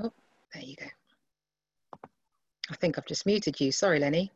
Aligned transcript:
Oh, 0.00 0.12
there 0.52 0.62
you 0.62 0.76
go. 0.76 0.86
I 2.70 2.74
think 2.76 2.98
I've 2.98 3.06
just 3.06 3.26
muted 3.26 3.60
you. 3.60 3.72
Sorry, 3.72 4.00
Lennie. 4.00 4.30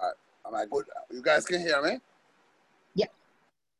All 0.00 0.08
right. 0.08 0.14
Am 0.46 0.54
I 0.54 0.66
good? 0.70 0.84
You 1.10 1.22
guys 1.22 1.46
can 1.46 1.60
hear 1.60 1.82
me? 1.82 1.98
Yeah. 2.94 3.06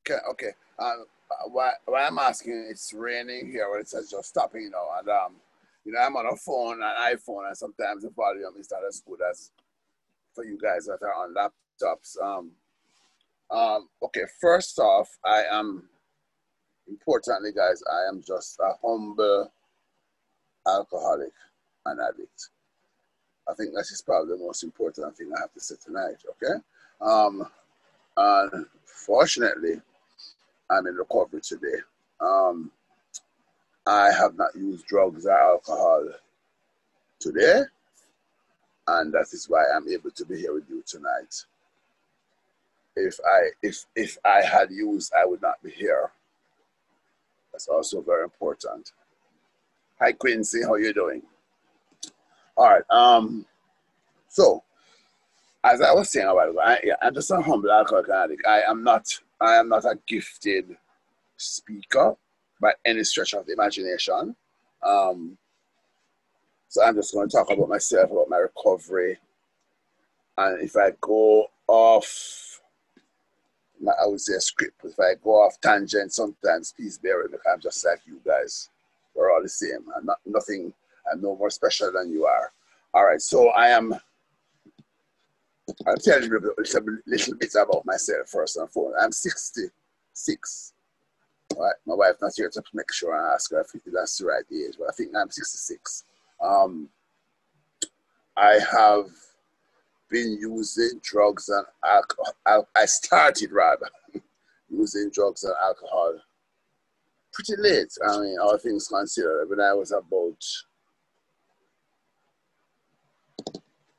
Okay. 0.01 0.19
Okay. 0.31 0.51
Um, 0.79 1.05
why, 1.49 1.73
why 1.85 2.07
I'm 2.07 2.19
asking, 2.19 2.67
it's 2.71 2.93
raining 2.93 3.51
here, 3.51 3.69
but 3.71 3.81
it's 3.81 3.93
just 3.93 4.29
stopping, 4.29 4.63
you 4.63 4.71
know, 4.71 4.89
and 4.99 5.09
um, 5.09 5.35
you 5.85 5.93
know, 5.93 6.01
I'm 6.01 6.17
on 6.17 6.27
a 6.27 6.37
phone, 6.37 6.83
an 6.83 7.15
iPhone, 7.15 7.47
and 7.47 7.57
sometimes 7.57 8.03
the 8.03 8.11
volume 8.11 8.55
is 8.59 8.71
not 8.71 8.81
as 8.89 9.03
good 9.07 9.21
as 9.31 9.51
for 10.35 10.45
you 10.45 10.59
guys 10.59 10.87
that 10.87 10.99
are 11.03 11.15
on 11.15 11.35
laptops. 11.35 12.21
Um, 12.23 12.51
um, 13.51 13.89
okay, 14.03 14.25
first 14.41 14.79
off, 14.79 15.09
I 15.25 15.45
am 15.51 15.89
importantly, 16.89 17.53
guys, 17.53 17.83
I 17.91 18.09
am 18.09 18.23
just 18.27 18.59
a 18.61 18.73
humble 18.83 19.53
alcoholic 20.67 21.33
and 21.87 22.01
addict. 22.01 22.49
I 23.49 23.55
think 23.55 23.75
that 23.75 23.91
is 23.91 24.03
probably 24.05 24.37
the 24.37 24.45
most 24.45 24.63
important 24.63 25.17
thing 25.17 25.31
I 25.37 25.41
have 25.41 25.53
to 25.55 25.61
say 25.61 25.75
tonight, 25.85 26.17
okay? 26.31 26.61
Um, 27.01 27.47
and 28.17 28.67
fortunately, 28.85 29.81
I'm 30.71 30.87
in 30.87 30.95
recovery 30.95 31.41
today. 31.41 31.79
Um, 32.21 32.71
I 33.87 34.13
have 34.13 34.37
not 34.37 34.55
used 34.55 34.87
drugs 34.87 35.27
or 35.27 35.33
alcohol 35.33 36.09
today, 37.19 37.63
and 38.87 39.13
that 39.13 39.27
is 39.33 39.47
why 39.49 39.65
I'm 39.75 39.89
able 39.89 40.11
to 40.11 40.25
be 40.25 40.39
here 40.39 40.55
with 40.55 40.69
you 40.69 40.83
tonight. 40.87 41.45
If 42.95 43.19
I 43.25 43.51
if 43.63 43.85
if 43.97 44.19
I 44.25 44.43
had 44.43 44.71
used, 44.71 45.13
I 45.15 45.25
would 45.25 45.43
not 45.43 45.63
be 45.63 45.71
here. 45.71 46.11
That's 47.53 47.69
also 47.69 48.01
very 48.01 48.25
important. 48.25 48.93
Hi 50.01 50.13
Quincy, 50.13 50.63
how 50.63 50.77
you 50.77 50.95
doing? 50.95 51.23
All 52.57 52.71
right. 52.71 52.83
Um. 52.91 53.45
So, 54.29 54.63
as 55.63 55.83
I 55.83 55.93
was 55.93 56.11
saying 56.11 56.27
a 56.27 56.35
while 56.35 56.51
ago, 56.51 56.61
I, 56.61 56.81
I'm 57.03 57.15
just 57.15 57.31
a 57.31 57.41
humble 57.41 57.71
alcoholic. 57.71 58.47
I 58.47 58.63
am 58.63 58.83
not. 58.83 59.07
I 59.41 59.57
am 59.57 59.69
not 59.69 59.85
a 59.85 59.99
gifted 60.07 60.75
speaker 61.37 62.17
by 62.61 62.73
any 62.87 63.05
stretch 63.05 63.35
of 63.35 63.47
the 63.47 63.53
imagination. 63.53 64.35
Um, 64.83 65.37
so 66.69 66.83
I'm 66.83 66.95
just 66.95 67.13
going 67.13 67.29
to 67.29 67.37
talk 67.37 67.51
about 67.51 67.69
myself, 67.69 68.11
about 68.11 68.31
my 68.31 68.39
recovery. 68.39 69.19
And 70.39 70.63
if 70.63 70.77
I 70.77 70.93
go 71.01 71.47
off, 71.69 72.61
I 73.87 74.07
would 74.07 74.21
say 74.21 74.35
a 74.35 74.41
script, 74.41 74.81
if 74.85 74.99
I 74.99 75.15
go 75.23 75.43
off 75.43 75.61
tangent 75.61 76.13
sometimes, 76.15 76.73
please 76.75 76.99
bear 76.99 77.23
with 77.23 77.33
me. 77.33 77.39
I'm 77.53 77.61
just 77.61 77.85
like 77.85 78.01
you 78.07 78.21
guys. 78.25 78.71
We're 79.21 79.33
all 79.35 79.43
the 79.43 79.51
same. 79.51 79.85
I'm 79.95 80.07
not, 80.07 80.17
nothing, 80.25 80.73
I'm 81.13 81.21
no 81.21 81.37
more 81.37 81.51
special 81.51 81.93
than 81.93 82.11
you 82.11 82.25
are. 82.25 82.53
All 82.95 83.05
right, 83.05 83.21
so 83.21 83.51
I 83.51 83.69
am, 83.69 83.95
I'll 85.87 85.97
tell 85.99 86.23
you 86.23 86.39
a 86.39 86.41
little, 86.41 86.55
little 87.07 87.35
bit 87.37 87.55
about 87.55 87.85
myself 87.85 88.29
first 88.29 88.57
and 88.57 88.71
foremost. 88.71 89.03
I'm 89.03 89.13
66. 89.13 90.73
Right? 91.55 91.75
My 91.87 91.95
wife 91.95 92.15
not 92.23 92.33
here 92.35 92.49
to 92.49 92.63
make 92.73 92.91
sure 92.93 93.15
I 93.15 93.35
ask 93.35 93.51
her 93.51 93.61
if 93.61 93.83
that's 93.93 94.17
the 94.17 94.25
right 94.25 94.45
age, 94.51 94.77
but 94.79 94.89
I 94.89 94.93
think 94.93 95.11
I'm 95.15 95.31
66. 95.31 96.05
Um, 96.43 96.89
I 98.39 98.59
have 98.73 99.05
been 100.09 100.39
using 100.41 100.99
drugs 101.03 101.51
and 101.51 101.67
alcohol. 101.85 102.33
I 102.75 102.87
started 102.87 103.53
rather 103.53 103.89
using 104.71 105.11
drugs 105.13 105.45
and 105.45 105.55
alcohol 105.63 106.19
pretty 107.33 107.61
late. 107.61 107.93
I 108.07 108.19
mean, 108.21 108.39
all 108.39 108.59
things 108.59 108.89
considered, 108.89 109.49
when 109.49 109.61
I 109.61 109.73
was 109.75 109.93
about 109.93 110.43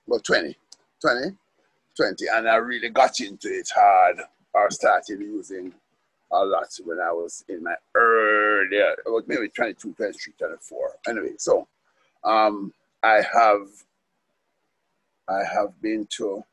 about 0.07 0.23
20, 0.25 0.57
20, 1.01 1.38
20, 1.95 2.25
and 2.33 2.50
I 2.50 2.56
really 2.56 2.89
got 2.89 3.19
into 3.22 3.47
it 3.47 3.69
hard 3.73 4.19
I 4.56 4.67
started 4.69 5.19
using 5.19 5.73
a 6.31 6.45
lot 6.45 6.67
when 6.83 7.00
I 7.00 7.11
was 7.11 7.44
in 7.47 7.63
my 7.63 7.75
early, 7.95 8.78
maybe 9.28 9.50
22, 9.50 9.94
23, 9.94 10.33
24. 10.38 10.91
Anyway, 11.07 11.33
so 11.38 11.67
um, 12.23 12.73
I 13.03 13.22
have 13.33 13.67
I 15.29 15.44
have 15.44 15.81
been 15.81 16.07
to 16.17 16.44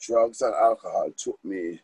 drugs 0.00 0.42
and 0.42 0.54
alcohol 0.54 1.10
took 1.16 1.38
me 1.44 1.80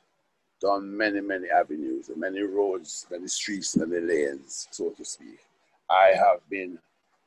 down 0.64 0.96
many, 0.96 1.20
many 1.20 1.48
avenues, 1.50 2.10
many 2.16 2.40
roads, 2.40 3.06
many 3.10 3.28
streets, 3.28 3.76
many 3.76 4.00
lanes, 4.00 4.68
so 4.70 4.90
to 4.90 5.04
speak. 5.04 5.38
I 5.90 6.12
have 6.16 6.40
been 6.48 6.78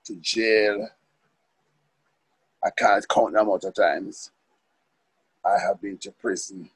to 0.06 0.16
jail. 0.16 0.90
I 2.64 2.70
can't 2.72 3.08
count 3.08 3.34
the 3.34 3.42
amount 3.42 3.64
of 3.64 3.76
times. 3.76 4.32
I 5.46 5.58
have 5.60 5.80
been 5.82 5.98
to 6.00 6.12
prison 6.12 6.70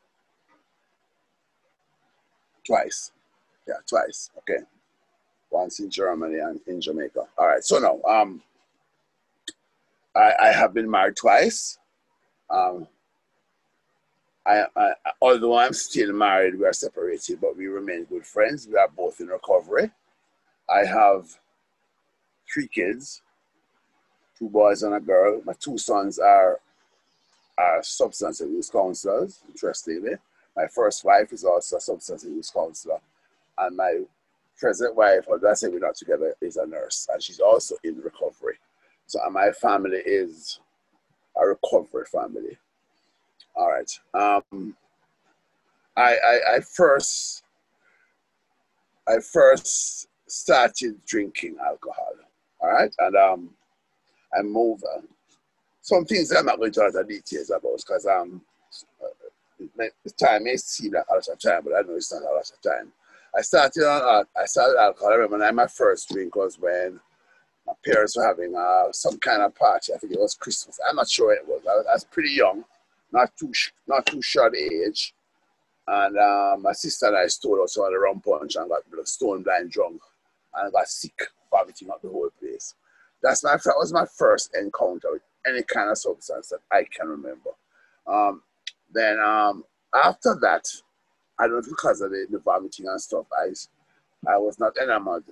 twice. 2.65 3.11
Yeah, 3.67 3.75
twice. 3.87 4.29
Okay. 4.37 4.63
Once 5.49 5.79
in 5.79 5.89
Germany 5.89 6.39
and 6.39 6.59
in 6.67 6.79
Jamaica. 6.79 7.23
All 7.37 7.47
right. 7.47 7.63
So 7.63 7.79
now, 7.79 7.99
um, 8.09 8.41
I, 10.15 10.33
I 10.43 10.51
have 10.51 10.73
been 10.73 10.89
married 10.89 11.17
twice. 11.17 11.77
Um, 12.49 12.87
I, 14.45 14.65
I, 14.75 14.93
although 15.21 15.57
I'm 15.57 15.73
still 15.73 16.13
married, 16.13 16.57
we 16.57 16.65
are 16.65 16.73
separated, 16.73 17.39
but 17.41 17.55
we 17.55 17.67
remain 17.67 18.05
good 18.05 18.25
friends. 18.25 18.67
We 18.67 18.75
are 18.75 18.87
both 18.87 19.19
in 19.19 19.27
recovery. 19.27 19.91
I 20.69 20.85
have 20.85 21.37
three 22.51 22.67
kids, 22.67 23.21
two 24.37 24.49
boys 24.49 24.83
and 24.83 24.95
a 24.95 24.99
girl. 24.99 25.41
My 25.45 25.53
two 25.59 25.77
sons 25.77 26.17
are, 26.17 26.59
are 27.57 27.83
substance 27.83 28.41
abuse 28.41 28.69
counselors, 28.69 29.41
interestingly. 29.47 30.13
My 30.55 30.67
first 30.67 31.05
wife 31.05 31.31
is 31.33 31.43
also 31.43 31.77
a 31.77 31.81
substance 31.81 32.23
abuse 32.23 32.49
counselor. 32.49 32.99
And 33.57 33.77
my 33.77 34.01
present 34.57 34.95
wife, 34.95 35.25
although 35.29 35.51
I 35.51 35.53
say 35.53 35.67
we're 35.67 35.79
not 35.79 35.95
together, 35.95 36.35
is 36.41 36.57
a 36.57 36.65
nurse. 36.65 37.07
And 37.11 37.21
she's 37.21 37.39
also 37.39 37.75
in 37.83 38.01
recovery. 38.01 38.57
So 39.05 39.19
my 39.29 39.51
family 39.51 40.01
is 40.05 40.59
a 41.39 41.45
recovery 41.45 42.05
family. 42.05 42.57
All 43.55 43.69
right. 43.69 43.99
Um, 44.13 44.75
I, 45.97 46.15
I, 46.15 46.55
I 46.55 46.59
first 46.61 47.43
I 49.07 49.19
first 49.19 50.07
started 50.27 51.03
drinking 51.05 51.57
alcohol. 51.63 52.13
All 52.59 52.71
right, 52.71 52.93
and 52.99 53.15
um, 53.15 53.49
I 54.37 54.41
moved. 54.41 54.83
Uh, 54.83 55.01
some 55.81 56.05
things 56.05 56.31
I'm 56.31 56.45
not 56.45 56.59
going 56.59 56.71
to 56.73 56.91
the 56.93 57.03
details 57.03 57.49
about 57.49 57.77
because 57.77 58.05
um, 58.05 58.41
the 59.77 60.11
time 60.11 60.43
may 60.43 60.55
seem 60.55 60.93
like 60.93 61.05
a 61.09 61.15
lot 61.15 61.27
of 61.27 61.39
time, 61.39 61.61
but 61.63 61.73
I 61.73 61.81
know 61.81 61.95
it's 61.95 62.13
not 62.13 62.21
a 62.21 62.25
lot 62.25 62.51
of 62.51 62.61
time. 62.61 62.91
I 63.35 63.41
started 63.41 63.83
on 63.83 64.01
uh, 64.01 64.39
I 64.39 64.45
started 64.45 64.79
alcohol. 64.79 65.11
I 65.11 65.15
remember 65.15 65.51
my 65.53 65.67
first 65.67 66.09
drink 66.09 66.35
was 66.35 66.59
when 66.59 66.99
my 67.65 67.73
parents 67.83 68.15
were 68.15 68.25
having 68.25 68.55
uh, 68.55 68.91
some 68.91 69.17
kind 69.17 69.41
of 69.41 69.55
party. 69.55 69.93
I 69.93 69.97
think 69.97 70.13
it 70.13 70.19
was 70.19 70.35
Christmas. 70.35 70.79
I'm 70.87 70.97
not 70.97 71.09
sure 71.09 71.33
it 71.33 71.47
was. 71.47 71.61
I 71.69 71.75
was, 71.75 71.85
I 71.89 71.93
was 71.93 72.03
pretty 72.05 72.31
young, 72.31 72.63
not 73.11 73.31
too 73.37 73.51
not 73.87 74.05
too 74.05 74.21
short 74.21 74.55
age. 74.55 75.13
And 75.87 76.17
um, 76.17 76.61
my 76.61 76.73
sister 76.73 77.07
and 77.07 77.17
I 77.17 77.27
stole 77.27 77.67
some 77.67 77.85
of 77.85 77.91
the 77.91 77.99
rum 77.99 78.21
punch 78.21 78.55
and 78.55 78.69
got 78.69 79.07
stone 79.07 79.43
blind 79.43 79.71
drunk 79.71 80.01
and 80.55 80.71
got 80.71 80.87
sick, 80.87 81.19
vomiting 81.49 81.89
up 81.89 82.01
the 82.01 82.09
whole 82.09 82.29
place. 82.39 82.75
That's 83.21 83.43
my 83.43 83.57
that 83.57 83.75
was 83.77 83.91
my 83.91 84.05
first 84.17 84.55
encounter 84.55 85.11
with 85.11 85.21
any 85.45 85.63
kind 85.63 85.89
of 85.89 85.97
substance 85.97 86.49
that 86.49 86.59
I 86.71 86.85
can 86.85 87.07
remember. 87.07 87.51
Um, 88.07 88.41
then 88.93 89.19
um, 89.19 89.63
after 89.93 90.37
that, 90.41 90.65
I 91.39 91.47
don't 91.47 91.55
know 91.55 91.61
because 91.69 92.01
of 92.01 92.11
the, 92.11 92.27
the 92.29 92.39
vomiting 92.39 92.87
and 92.87 93.01
stuff, 93.01 93.25
I, 93.33 93.49
I 94.31 94.37
was 94.37 94.59
not 94.59 94.77
enamored 94.77 95.23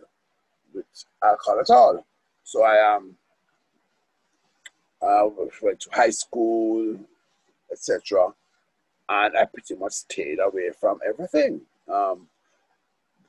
with 0.74 0.86
alcohol 1.24 1.59
at 1.59 1.69
all. 1.69 2.06
So 2.44 2.63
I 2.63 2.95
um, 2.95 3.15
uh, 5.01 5.30
went 5.62 5.80
to 5.81 5.89
high 5.92 6.09
school, 6.09 6.98
etc. 7.71 8.27
And 9.07 9.38
I 9.38 9.45
pretty 9.45 9.75
much 9.75 9.94
stayed 9.94 10.39
away 10.39 10.69
from 10.80 11.00
everything. 11.07 11.62
Um, 11.92 12.27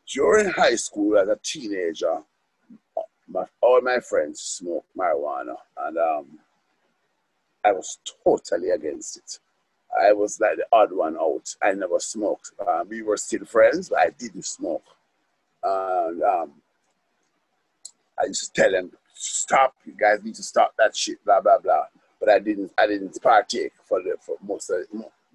during 0.07 0.51
high 0.51 0.77
school, 0.77 1.17
as 1.17 1.29
a 1.29 1.39
teenager, 1.43 2.19
my, 3.29 3.45
all 3.61 3.81
my 3.81 4.01
friends 4.01 4.41
smoked 4.41 4.89
marijuana, 4.97 5.57
and 5.79 5.97
um, 5.97 6.27
I 7.65 7.73
was 7.73 7.99
totally 8.25 8.71
against 8.71 9.17
it. 9.19 9.39
I 9.99 10.13
was 10.13 10.41
like 10.41 10.57
the 10.57 10.67
odd 10.73 10.93
one 10.93 11.17
out. 11.17 11.55
I 11.63 11.73
never 11.73 11.99
smoked. 11.99 12.53
Uh, 12.65 12.85
we 12.89 13.03
were 13.03 13.17
still 13.17 13.45
friends, 13.45 13.89
but 13.89 13.99
I 13.99 14.11
didn't 14.11 14.45
smoke. 14.45 14.85
And 15.63 16.23
um, 16.23 16.53
I 18.19 18.27
used 18.27 18.55
to 18.55 18.63
tell 18.63 18.71
them, 18.71 18.93
"Stop! 19.15 19.75
You 19.85 19.95
guys 19.99 20.23
need 20.23 20.37
to 20.37 20.43
stop 20.43 20.75
that 20.79 20.97
shit." 20.97 21.25
Blah 21.25 21.41
blah 21.41 21.59
blah. 21.59 21.85
But 22.21 22.29
I 22.29 22.39
didn't. 22.39 22.73
I 22.79 22.87
didn't 22.87 23.21
partake 23.23 23.73
for 23.89 24.03
the 24.03 24.17
for 24.21 24.37
most 24.47 24.71
of 24.71 24.87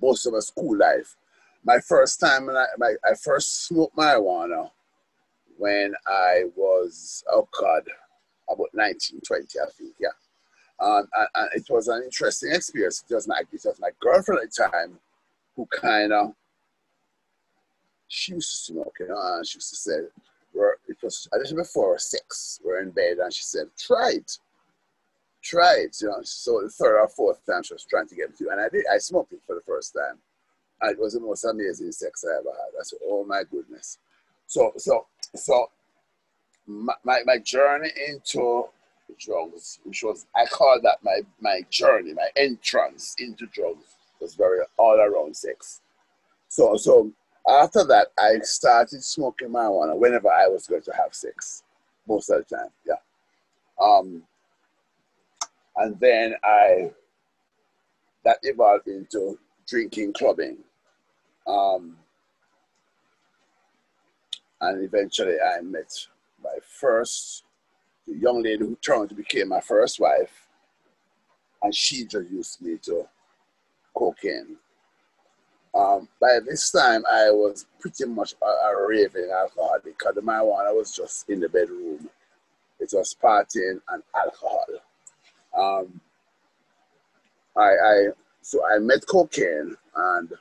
most 0.01 0.25
of 0.25 0.33
my 0.33 0.39
school 0.39 0.77
life. 0.77 1.15
My 1.63 1.79
first 1.79 2.19
time, 2.19 2.45
when 2.45 2.55
I 2.55 2.65
my, 2.77 2.93
I 3.03 3.15
first 3.15 3.65
smoked 3.65 3.95
marijuana 3.97 4.69
when 5.57 5.93
I 6.07 6.43
was, 6.55 7.23
oh 7.31 7.47
God, 7.59 7.83
about 8.49 8.69
19, 8.73 9.21
20, 9.25 9.59
I 9.59 9.71
think, 9.71 9.93
yeah. 9.99 10.09
Um, 10.79 11.07
and, 11.13 11.27
and, 11.35 11.49
it 11.53 11.65
was 11.69 11.87
an 11.87 12.03
interesting 12.03 12.51
experience. 12.51 13.03
It 13.09 13.13
was 13.13 13.27
my, 13.27 13.39
it 13.39 13.47
was 13.51 13.79
my 13.79 13.91
girlfriend 13.99 14.41
at 14.43 14.51
the 14.51 14.69
time 14.69 14.99
who 15.55 15.65
kind 15.67 16.11
of, 16.11 16.33
she 18.07 18.33
used 18.33 18.51
to 18.51 18.73
smoke, 18.73 18.95
you 18.99 19.07
know, 19.07 19.17
and 19.17 19.47
she 19.47 19.57
used 19.57 19.69
to 19.69 19.75
say, 19.75 19.97
it 20.87 20.97
was 21.01 21.27
a 21.33 21.37
little 21.37 21.57
before 21.57 21.97
six, 21.97 22.59
we're 22.63 22.81
in 22.81 22.91
bed, 22.91 23.17
and 23.17 23.33
she 23.33 23.43
said, 23.43 23.67
try 23.77 24.11
it. 24.15 24.37
It, 25.53 25.97
you 26.01 26.07
know. 26.07 26.19
So 26.23 26.61
the 26.63 26.69
third 26.69 26.99
or 26.99 27.07
fourth 27.07 27.45
time 27.45 27.63
she 27.63 27.73
was 27.73 27.85
trying 27.85 28.07
to 28.07 28.15
get 28.15 28.37
to, 28.37 28.49
and 28.49 28.59
I 28.59 28.69
did, 28.69 28.85
I 28.93 28.97
smoked 28.97 29.33
it 29.33 29.41
for 29.45 29.55
the 29.55 29.61
first 29.61 29.93
time. 29.93 30.17
And 30.81 30.91
it 30.91 30.99
was 30.99 31.13
the 31.13 31.19
most 31.19 31.45
amazing 31.45 31.91
sex 31.91 32.25
I 32.25 32.39
ever 32.39 32.49
had. 32.49 32.79
I 32.79 32.83
said, 32.83 32.99
oh 33.05 33.23
my 33.23 33.43
goodness. 33.49 33.97
So, 34.47 34.73
so, 34.77 35.05
so 35.33 35.69
my, 36.67 36.93
my, 37.03 37.19
my 37.25 37.37
journey 37.37 37.89
into 38.07 38.65
drugs, 39.19 39.79
which 39.83 40.03
was, 40.03 40.25
I 40.35 40.45
call 40.45 40.79
that 40.83 40.97
my, 41.03 41.21
my 41.39 41.61
journey, 41.69 42.13
my 42.13 42.27
entrance 42.35 43.15
into 43.19 43.45
drugs 43.47 43.85
was 44.19 44.35
very 44.35 44.59
all 44.77 44.99
around 44.99 45.35
sex. 45.35 45.81
So, 46.49 46.75
so 46.75 47.11
after 47.47 47.83
that, 47.85 48.07
I 48.17 48.39
started 48.41 49.03
smoking 49.03 49.49
marijuana 49.49 49.97
whenever 49.97 50.29
I 50.29 50.47
was 50.47 50.67
going 50.67 50.81
to 50.83 50.93
have 50.93 51.13
sex, 51.13 51.63
most 52.07 52.29
of 52.29 52.45
the 52.47 52.55
time, 52.55 52.69
yeah. 52.85 52.95
Um, 53.79 54.23
and 55.77 55.99
then 55.99 56.35
I, 56.43 56.91
that 58.23 58.37
evolved 58.43 58.87
into 58.87 59.37
drinking, 59.67 60.13
clubbing. 60.13 60.57
Um, 61.47 61.97
and 64.61 64.83
eventually 64.83 65.35
I 65.39 65.61
met 65.61 65.91
my 66.43 66.57
first 66.63 67.43
young 68.07 68.41
lady 68.43 68.59
who 68.65 68.77
turned 68.77 69.09
to 69.09 69.15
become 69.15 69.49
my 69.49 69.61
first 69.61 69.99
wife, 69.99 70.47
and 71.61 71.73
she 71.73 72.01
introduced 72.01 72.61
me 72.61 72.77
to 72.83 73.07
cocaine. 73.95 74.57
Um, 75.73 76.07
by 76.21 76.39
this 76.45 76.71
time, 76.71 77.03
I 77.11 77.31
was 77.31 77.65
pretty 77.79 78.05
much 78.05 78.33
a, 78.41 78.45
a 78.45 78.87
raving 78.87 79.29
alcoholic 79.29 79.83
because 79.83 80.15
the 80.15 80.21
marijuana 80.21 80.73
was 80.73 80.95
just 80.95 81.29
in 81.29 81.41
the 81.41 81.49
bedroom. 81.49 82.09
It 82.79 82.89
was 82.93 83.15
partying 83.21 83.81
and 83.89 84.03
alcohol. 84.15 84.65
Um, 85.55 86.01
I, 87.55 87.69
I 87.69 88.07
so 88.41 88.59
I 88.65 88.79
met 88.79 89.05
cocaine 89.07 89.75
and 89.95 90.33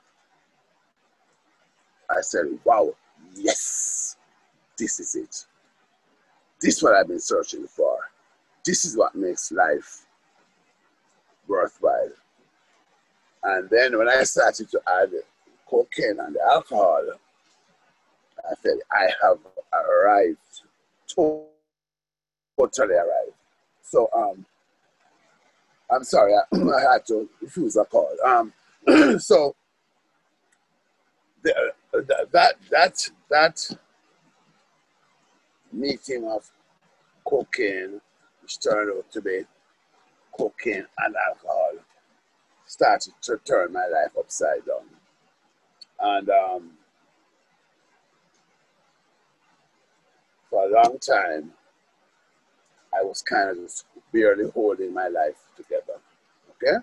I 2.10 2.20
said, 2.20 2.46
"Wow, 2.64 2.94
yes, 3.34 4.16
this 4.78 5.00
is 5.00 5.14
it. 5.14 5.46
This 6.60 6.76
is 6.76 6.82
what 6.82 6.94
I've 6.94 7.08
been 7.08 7.20
searching 7.20 7.66
for. 7.66 7.98
This 8.64 8.84
is 8.84 8.96
what 8.96 9.14
makes 9.14 9.52
life 9.52 10.06
worthwhile. 11.46 12.10
And 13.42 13.68
then 13.68 13.98
when 13.98 14.08
I 14.08 14.22
started 14.22 14.70
to 14.70 14.80
add 14.88 15.10
cocaine 15.66 16.18
and 16.18 16.36
alcohol, 16.38 17.02
I 18.38 18.54
said, 18.62 18.78
I 18.90 19.08
have 19.22 19.38
arrived, 19.72 20.38
totally 21.06 22.94
arrived. 22.94 23.36
So, 23.82 24.08
um, 24.14 24.46
I'm 25.94 26.04
sorry, 26.04 26.34
I, 26.34 26.56
I 26.56 26.92
had 26.92 27.06
to 27.06 27.28
refuse 27.40 27.76
a 27.76 27.84
call. 27.84 28.10
Um, 28.24 28.52
so, 29.18 29.54
the, 31.42 31.54
uh, 31.94 32.00
that, 32.32 32.56
that, 32.70 33.10
that 33.30 33.70
meeting 35.72 36.28
of 36.28 36.50
cocaine, 37.24 38.00
which 38.42 38.60
turned 38.60 38.90
out 38.90 39.10
to 39.12 39.20
be 39.20 39.42
cocaine 40.36 40.86
and 40.98 41.14
alcohol, 41.28 41.72
started 42.66 43.12
to 43.22 43.38
turn 43.46 43.72
my 43.72 43.86
life 43.86 44.12
upside 44.18 44.64
down. 44.66 44.84
And 46.00 46.28
um, 46.28 46.70
for 50.50 50.66
a 50.66 50.70
long 50.70 50.98
time, 50.98 51.52
I 52.92 53.02
was 53.04 53.22
kind 53.22 53.50
of 53.50 53.56
just 53.58 53.86
barely 54.12 54.50
holding 54.50 54.92
my 54.92 55.08
life 55.08 55.43
together. 55.56 56.00
Okay? 56.50 56.76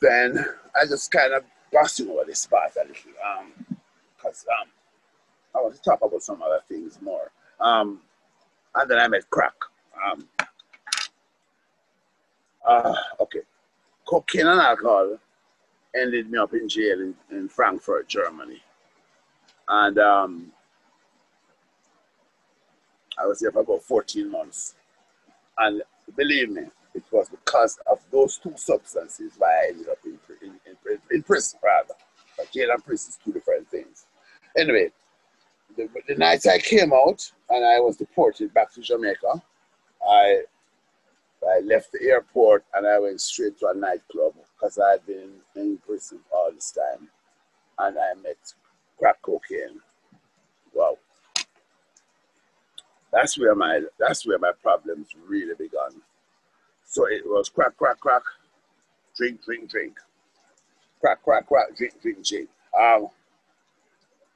Then 0.00 0.44
I 0.80 0.86
just 0.86 1.10
kind 1.10 1.32
of 1.32 1.44
glossing 1.70 2.08
over 2.10 2.24
this 2.24 2.46
part 2.46 2.72
a 2.76 2.80
little 2.80 3.12
Um, 3.26 3.52
because 4.16 4.44
um, 4.48 4.62
um, 4.62 4.68
I 5.54 5.62
want 5.62 5.74
to 5.74 5.82
talk 5.82 6.00
about 6.02 6.22
some 6.22 6.42
other 6.42 6.60
things 6.68 6.98
more. 7.00 7.30
Um, 7.60 8.00
and 8.74 8.90
then 8.90 8.98
I 8.98 9.08
met 9.08 9.28
crack. 9.30 9.54
Um, 10.04 10.28
uh, 12.66 12.94
okay. 13.20 13.40
Cocaine 14.06 14.46
and 14.46 14.60
alcohol 14.60 15.18
ended 15.94 16.30
me 16.30 16.38
up 16.38 16.52
in 16.54 16.68
jail 16.68 17.00
in, 17.00 17.14
in 17.30 17.48
Frankfurt, 17.48 18.08
Germany. 18.08 18.62
And 19.68 19.98
um, 19.98 20.52
I 23.18 23.26
was 23.26 23.40
there 23.40 23.52
for 23.52 23.60
about 23.60 23.82
14 23.82 24.30
months. 24.30 24.74
And 25.58 25.82
believe 26.16 26.50
me, 26.50 26.62
it 26.98 27.12
was 27.12 27.28
because 27.28 27.78
of 27.90 28.00
those 28.10 28.38
two 28.38 28.54
substances 28.56 29.32
why 29.38 29.48
I 29.48 29.68
ended 29.70 29.88
up 29.88 29.98
in, 30.04 30.18
in, 30.42 30.52
in, 30.66 30.98
in 31.10 31.22
prison, 31.22 31.58
rather. 31.62 31.94
But 32.36 32.52
jail 32.52 32.70
and 32.70 32.84
prison 32.84 33.10
is 33.10 33.18
two 33.24 33.32
different 33.32 33.68
things. 33.70 34.06
Anyway, 34.56 34.90
the, 35.76 35.88
the 36.06 36.14
night 36.16 36.46
I 36.46 36.58
came 36.58 36.92
out 36.92 37.30
and 37.50 37.64
I 37.64 37.80
was 37.80 37.96
deported 37.96 38.52
back 38.52 38.72
to 38.74 38.80
Jamaica, 38.80 39.42
I 40.08 40.42
I 41.46 41.60
left 41.60 41.92
the 41.92 42.02
airport 42.02 42.64
and 42.74 42.86
I 42.86 42.98
went 42.98 43.20
straight 43.20 43.58
to 43.60 43.68
a 43.68 43.74
nightclub 43.74 44.34
because 44.54 44.78
I 44.78 44.92
had 44.92 45.06
been 45.06 45.30
in 45.54 45.78
prison 45.86 46.18
all 46.32 46.50
this 46.52 46.72
time. 46.72 47.08
And 47.78 47.96
I 47.96 48.14
met 48.20 48.36
crack 48.98 49.22
cocaine. 49.22 49.80
Wow. 50.74 50.98
That's 53.12 53.38
where 53.38 53.54
my 53.54 53.82
that's 53.98 54.26
where 54.26 54.38
my 54.38 54.52
problems 54.62 55.08
really 55.26 55.54
began. 55.54 56.02
So 56.98 57.06
it 57.06 57.22
was 57.24 57.48
crack, 57.48 57.76
crack, 57.76 58.00
crack, 58.00 58.22
drink, 59.16 59.44
drink, 59.44 59.70
drink. 59.70 60.00
Crack, 61.00 61.22
crack, 61.22 61.46
crack, 61.46 61.76
drink, 61.76 61.92
drink, 62.02 62.26
drink. 62.26 62.48
Um, 62.76 63.06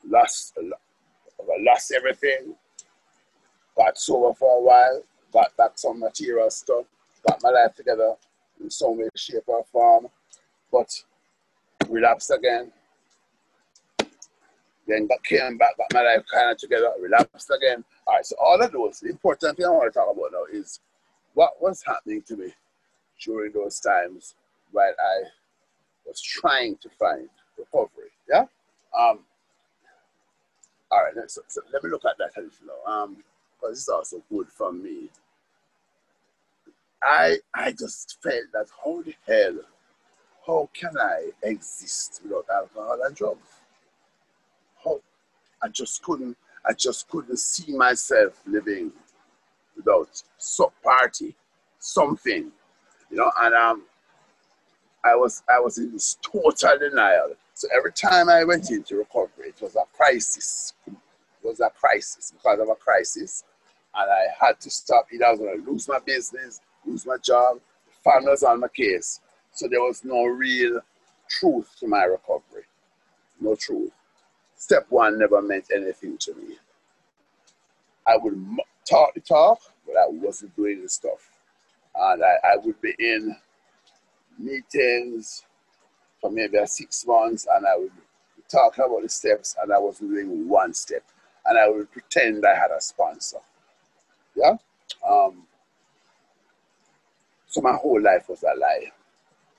lost, 0.09 0.57
lost 1.59 1.91
everything. 1.91 2.55
Got 3.77 3.99
sober 3.99 4.33
for 4.35 4.59
a 4.59 4.63
while. 4.63 5.03
Got 5.33 5.57
back 5.57 5.73
some 5.75 5.99
material 5.99 6.49
stuff. 6.51 6.85
Got 7.27 7.43
my 7.43 7.51
life 7.51 7.75
together 7.75 8.15
in 8.61 8.71
some 8.71 8.97
way, 8.97 9.09
shape, 9.17 9.43
or 9.49 9.65
form. 9.65 10.07
But 10.71 11.03
relapsed 11.89 12.31
again. 12.31 12.71
Then 14.87 15.09
got 15.09 15.25
came 15.25 15.59
back, 15.59 15.77
got 15.79 15.93
my 15.93 16.03
life 16.03 16.23
kind 16.33 16.53
of 16.53 16.59
together, 16.59 16.93
relapsed 17.01 17.51
again. 17.51 17.83
All 18.07 18.15
right, 18.15 18.25
so 18.25 18.37
all 18.41 18.63
of 18.63 18.71
those, 18.71 19.01
the 19.01 19.09
important 19.09 19.57
thing 19.57 19.67
I 19.67 19.71
want 19.71 19.93
to 19.93 19.99
talk 19.99 20.15
about 20.15 20.31
now 20.31 20.45
is 20.57 20.79
what 21.35 21.61
was 21.61 21.83
happening 21.85 22.23
to 22.29 22.37
me 22.37 22.53
during 23.25 23.53
those 23.53 23.81
times 23.81 24.35
while 24.71 24.95
I 24.99 25.23
was 26.07 26.21
trying 26.21 26.77
to 26.83 26.89
find 26.99 27.29
recovery. 27.59 28.11
Yeah? 28.29 28.47
Um, 28.99 29.21
all 30.91 31.05
right, 31.05 31.31
so, 31.31 31.43
so 31.49 31.63
let 31.73 31.83
me 31.83 31.91
look 31.91 32.05
at 32.05 32.19
that 32.19 32.33
a 32.37 32.41
little 32.41 32.67
now. 32.67 32.93
Um, 32.93 33.17
because 33.63 33.79
it's 33.79 33.89
also 33.89 34.23
good 34.31 34.49
for 34.49 34.73
me. 34.73 35.09
I 37.03 37.39
I 37.55 37.73
just 37.73 38.19
felt 38.23 38.45
that 38.53 38.67
the 39.05 39.15
hell, 39.27 39.61
how 40.47 40.69
can 40.73 40.97
I 40.99 41.31
exist 41.43 42.21
without 42.23 42.47
alcohol 42.53 42.99
and 43.05 43.15
drugs? 43.15 43.49
How 44.85 45.01
I 45.63 45.69
just 45.69 46.03
couldn't 46.03 46.37
I 46.65 46.73
just 46.75 47.09
couldn't 47.09 47.39
see 47.39 47.73
myself 47.77 48.41
living 48.47 48.93
without 49.77 50.23
some 50.39 50.71
party, 50.83 51.35
something, 51.79 52.53
you 53.13 53.19
know, 53.19 53.33
and 53.43 53.55
um 53.55 53.85
I 55.05 55.17
was 55.17 55.45
I 55.51 55.61
was 55.61 55.79
in 55.79 55.93
this 55.93 56.19
total 56.23 56.79
denial. 56.79 57.35
So 57.55 57.69
every 57.77 57.93
time 57.93 58.31
I 58.31 58.45
went 58.45 58.71
into 58.71 58.97
recovery, 58.97 59.51
it 59.51 59.63
was 59.63 59.77
a 59.77 59.85
crisis. 59.97 60.75
It 60.89 60.95
was 61.49 61.61
a 61.61 61.71
crisis 61.71 62.33
because 62.37 62.61
of 62.61 62.69
a 62.71 62.77
crisis 62.77 63.45
and 63.95 64.11
I 64.11 64.47
had 64.47 64.61
to 64.61 64.71
stop. 64.71 65.09
Either 65.13 65.27
I 65.27 65.31
was 65.33 65.41
going 65.41 65.65
to 65.65 65.71
lose 65.71 65.89
my 65.89 65.99
business, 66.01 66.61
lose 66.87 67.07
my 67.07 67.17
job. 67.19 67.59
The 68.05 68.49
on 68.49 68.61
my 68.61 68.69
case. 68.69 69.21
So 69.53 69.69
there 69.69 69.83
was 69.83 70.05
no 70.05 70.25
real 70.25 70.81
truth 71.31 71.77
to 71.81 71.89
my 71.89 72.05
recovery. 72.05 72.65
No 73.41 73.55
truth. 73.57 73.93
Step 74.57 74.87
one 74.91 75.19
never 75.19 75.43
meant 75.43 75.67
anything 75.75 76.19
to 76.19 76.35
me. 76.35 76.57
I 78.07 78.17
would 78.17 78.45
talk 78.89 79.15
the 79.15 79.21
talk, 79.21 79.61
but 79.87 79.97
I 79.97 80.07
wasn't 80.09 80.57
doing 80.57 80.83
the 80.83 80.89
stuff. 80.89 81.32
And 81.95 82.23
I, 82.25 82.37
I 82.45 82.57
would 82.57 82.81
be 82.81 82.95
in 82.99 83.37
meetings 84.39 85.45
for 86.21 86.31
maybe 86.31 86.59
six 86.67 87.07
months 87.07 87.47
and 87.55 87.67
I 87.67 87.77
would 87.77 87.93
talk 88.51 88.79
about 88.79 89.03
the 89.03 89.09
steps 89.09 89.57
and 89.63 89.73
I 89.73 89.79
wasn't 89.79 90.11
doing 90.11 90.49
one 90.49 90.75
step. 90.75 91.03
and 91.47 91.59
I 91.59 91.69
would 91.69 91.91
pretend 91.91 92.45
I 92.47 92.55
had 92.55 92.71
a 92.77 92.81
sponsor. 92.81 93.39
Yeah? 94.37 94.55
Um, 95.09 95.45
so 97.47 97.61
my 97.61 97.73
whole 97.75 98.01
life 98.01 98.29
was 98.29 98.43
a 98.43 98.59
lie. 98.59 98.93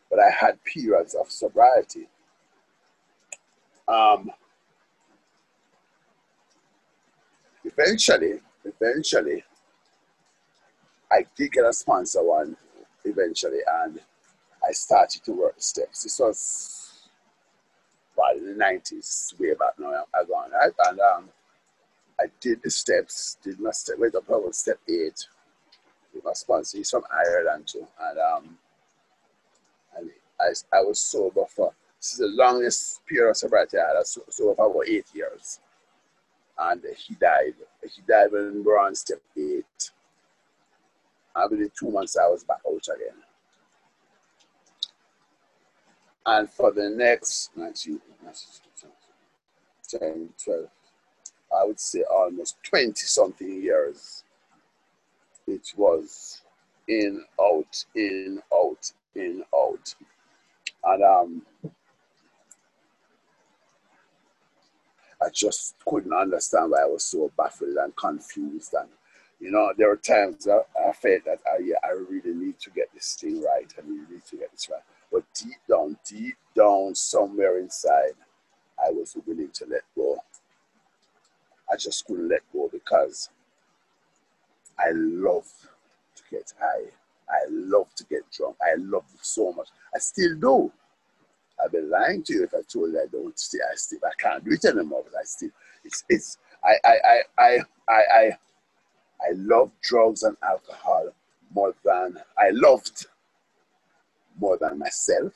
But 0.09 0.19
I 0.19 0.29
had 0.29 0.63
periods 0.63 1.15
of 1.15 1.31
sobriety. 1.31 2.07
Um, 3.87 4.31
eventually, 7.65 8.39
eventually, 8.63 9.43
I 11.13 11.25
did 11.35 11.51
get 11.51 11.65
a 11.65 11.73
sponsor 11.73 12.23
one 12.23 12.57
eventually, 13.05 13.59
and 13.83 13.99
I 14.67 14.71
started 14.71 15.23
to 15.25 15.31
work 15.33 15.55
the 15.55 15.61
steps. 15.61 16.03
This 16.03 16.19
was 16.19 17.09
about 18.15 18.37
in 18.37 18.57
the 18.57 18.63
90s, 18.63 19.39
way 19.39 19.53
back 19.53 19.77
now, 19.77 20.05
I 20.13 20.23
gone, 20.25 20.51
right? 20.51 20.71
And 20.87 20.99
um, 20.99 21.29
I 22.19 22.25
did 22.41 22.61
the 22.63 22.71
steps, 22.71 23.37
did 23.43 23.59
my 23.59 23.71
step, 23.71 23.99
with 23.99 24.13
the 24.13 24.19
about 24.19 24.55
step 24.55 24.79
eight 24.89 25.27
with 26.13 26.23
my 26.23 26.33
sponsor. 26.33 26.77
He's 26.77 26.89
from 26.89 27.03
Ireland 27.11 27.67
too. 27.67 27.87
And 28.01 28.19
um, 28.19 28.57
and 29.97 30.09
I, 30.39 30.77
I 30.77 30.81
was 30.81 30.99
sober 30.99 31.45
for, 31.47 31.73
this 31.99 32.13
is 32.13 32.19
the 32.19 32.27
longest 32.27 33.05
period 33.05 33.31
of 33.31 33.37
sobriety 33.37 33.77
I 33.77 33.87
had. 33.87 33.97
Was 33.97 34.19
sober 34.29 34.55
for 34.55 34.71
about 34.71 34.87
eight 34.87 35.05
years. 35.13 35.59
And 36.57 36.83
he 36.97 37.15
died. 37.15 37.55
He 37.83 38.01
died 38.07 38.31
when 38.31 38.55
we 38.55 38.61
were 38.61 38.79
on 38.79 38.95
step 38.95 39.21
eight. 39.37 39.91
Within 41.49 41.71
two 41.77 41.89
months, 41.89 42.17
I 42.17 42.27
was 42.27 42.43
back 42.43 42.59
out 42.67 42.87
again. 42.95 43.15
And 46.25 46.49
for 46.49 46.71
the 46.71 46.89
next 46.89 47.51
19, 47.55 47.99
10, 49.89 50.29
12, 50.43 50.67
I 51.55 51.65
would 51.65 51.79
say 51.79 52.03
almost 52.03 52.57
20 52.63 52.93
something 52.95 53.61
years, 53.61 54.23
it 55.47 55.73
was 55.75 56.41
in, 56.87 57.23
out, 57.41 57.85
in, 57.95 58.39
out, 58.53 58.91
in, 59.15 59.43
out. 59.53 59.95
And 60.85 61.03
um, 61.03 61.41
I 65.21 65.29
just 65.33 65.75
couldn't 65.85 66.13
understand 66.13 66.71
why 66.71 66.83
I 66.83 66.87
was 66.87 67.03
so 67.03 67.31
baffled 67.37 67.77
and 67.77 67.95
confused. 67.95 68.73
And, 68.73 68.89
you 69.43 69.51
know, 69.51 69.73
there 69.77 69.89
were 69.89 69.97
times 69.97 70.45
that 70.45 70.67
I 70.79 70.93
felt 70.93 71.25
that 71.25 71.39
I, 71.45 71.59
yeah, 71.61 71.75
I 71.83 71.89
really 71.89 72.33
need 72.33 72.59
to 72.61 72.69
get 72.69 72.87
this 72.93 73.17
thing 73.19 73.43
right. 73.43 73.67
I 73.77 73.81
really 73.85 74.05
need 74.09 74.25
to 74.29 74.37
get 74.37 74.51
this 74.53 74.69
right. 74.71 74.81
But 75.11 75.25
deep 75.35 75.57
down, 75.69 75.97
deep 76.07 76.37
down, 76.55 76.95
somewhere 76.95 77.59
inside, 77.59 78.13
I 78.81 78.89
was 78.91 79.17
willing 79.25 79.49
to 79.51 79.65
let 79.65 79.81
go. 79.97 80.17
I 81.69 81.75
just 81.75 82.05
couldn't 82.05 82.29
let 82.29 82.41
go 82.53 82.69
because 82.71 83.29
I 84.79 84.91
love 84.93 85.47
to 86.15 86.23
get 86.31 86.53
high. 86.57 86.91
I 87.29 87.41
love 87.49 87.93
to 87.95 88.05
get 88.05 88.23
drunk. 88.31 88.55
I 88.61 88.75
love 88.77 89.03
so 89.21 89.51
much. 89.51 89.67
I 89.93 89.99
still 89.99 90.37
do. 90.37 90.71
I've 91.63 91.71
been 91.71 91.89
lying 91.89 92.23
to 92.23 92.33
you 92.33 92.43
if 92.45 92.53
I 92.53 92.61
told 92.71 92.91
you 92.91 92.99
I 93.01 93.07
don't 93.11 93.37
still 93.37 93.61
I 93.71 93.75
still 93.75 93.99
I 94.05 94.11
can't 94.21 94.43
do 94.43 94.51
it 94.51 94.65
anymore, 94.65 95.03
but 95.03 95.19
I 95.19 95.23
still 95.23 95.49
it's 95.83 96.03
it's 96.09 96.37
I 96.63 96.75
I 96.85 96.93
I 96.93 97.21
I 97.37 97.59
I 97.89 97.93
I, 97.93 98.31
I 99.23 99.33
love 99.35 99.71
drugs 99.81 100.23
and 100.23 100.37
alcohol 100.43 101.09
more 101.53 101.73
than 101.83 102.17
I 102.37 102.49
loved 102.51 103.07
more 104.39 104.57
than 104.57 104.79
myself, 104.79 105.33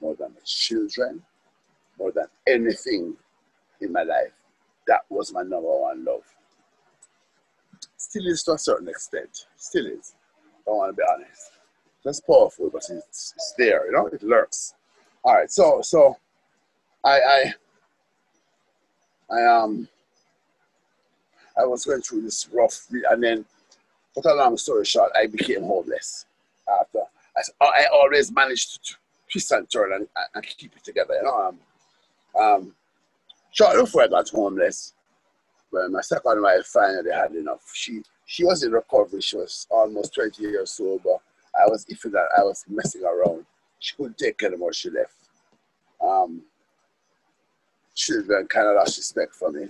more 0.00 0.14
than 0.14 0.32
my 0.34 0.40
children, 0.44 1.22
more 1.98 2.12
than 2.12 2.26
anything 2.46 3.16
in 3.80 3.92
my 3.92 4.02
life. 4.02 4.32
That 4.86 5.00
was 5.08 5.32
my 5.32 5.42
number 5.42 5.68
one 5.68 6.04
love. 6.04 6.24
Still 7.96 8.26
is 8.26 8.42
to 8.44 8.52
a 8.52 8.58
certain 8.58 8.88
extent. 8.88 9.46
Still 9.56 9.86
is. 9.86 10.14
I 10.66 10.70
want 10.70 10.90
to 10.90 10.96
be 10.96 11.02
honest. 11.12 11.52
That's 12.04 12.20
powerful, 12.20 12.70
but 12.70 12.82
it's, 12.90 13.34
it's 13.36 13.54
there, 13.58 13.86
you 13.86 13.92
know, 13.92 14.06
it 14.06 14.22
lurks. 14.22 14.74
All 15.24 15.34
right, 15.34 15.50
so 15.50 15.80
so 15.82 16.16
I 17.04 17.52
I 19.30 19.34
I 19.36 19.44
um 19.44 19.88
I 21.58 21.64
was 21.64 21.84
going 21.84 22.02
through 22.02 22.22
this 22.22 22.48
rough, 22.52 22.86
and 23.10 23.22
then, 23.22 23.44
cut 24.14 24.26
a 24.26 24.34
long 24.34 24.56
story 24.56 24.84
short, 24.84 25.10
I 25.16 25.26
became 25.26 25.62
homeless 25.62 26.26
after 26.80 27.00
I, 27.60 27.64
I 27.66 27.86
always 27.92 28.32
managed 28.32 28.84
to 28.84 28.94
twist 29.30 29.52
and 29.52 29.70
turn 29.70 29.92
and, 29.92 30.08
and 30.34 30.44
keep 30.44 30.74
it 30.76 30.84
together. 30.84 31.14
You 31.14 31.22
know, 31.22 31.48
um, 31.48 31.58
um, 32.40 32.74
shortly 33.52 33.82
before 33.82 34.02
I 34.02 34.08
got 34.08 34.28
homeless, 34.28 34.94
when 35.70 35.92
my 35.92 36.00
second 36.00 36.42
wife 36.42 36.66
finally 36.66 37.12
had 37.12 37.32
enough, 37.32 37.70
she 37.72 38.02
she 38.26 38.44
was 38.44 38.62
in 38.62 38.72
recovery. 38.72 39.20
She 39.20 39.36
was 39.36 39.66
almost 39.70 40.14
20 40.14 40.42
years 40.42 40.72
sober. 40.72 41.16
I 41.58 41.66
was 41.66 41.84
iffy 41.86 42.10
that 42.12 42.28
I 42.36 42.42
was 42.42 42.64
messing 42.68 43.04
around. 43.04 43.44
She 43.78 43.94
couldn't 43.96 44.18
take 44.18 44.42
anymore. 44.42 44.72
She 44.72 44.90
left. 44.90 45.14
Um, 46.00 46.42
children 47.94 48.46
kind 48.46 48.68
of 48.68 48.76
lost 48.76 48.98
respect 48.98 49.34
for 49.34 49.50
me. 49.50 49.68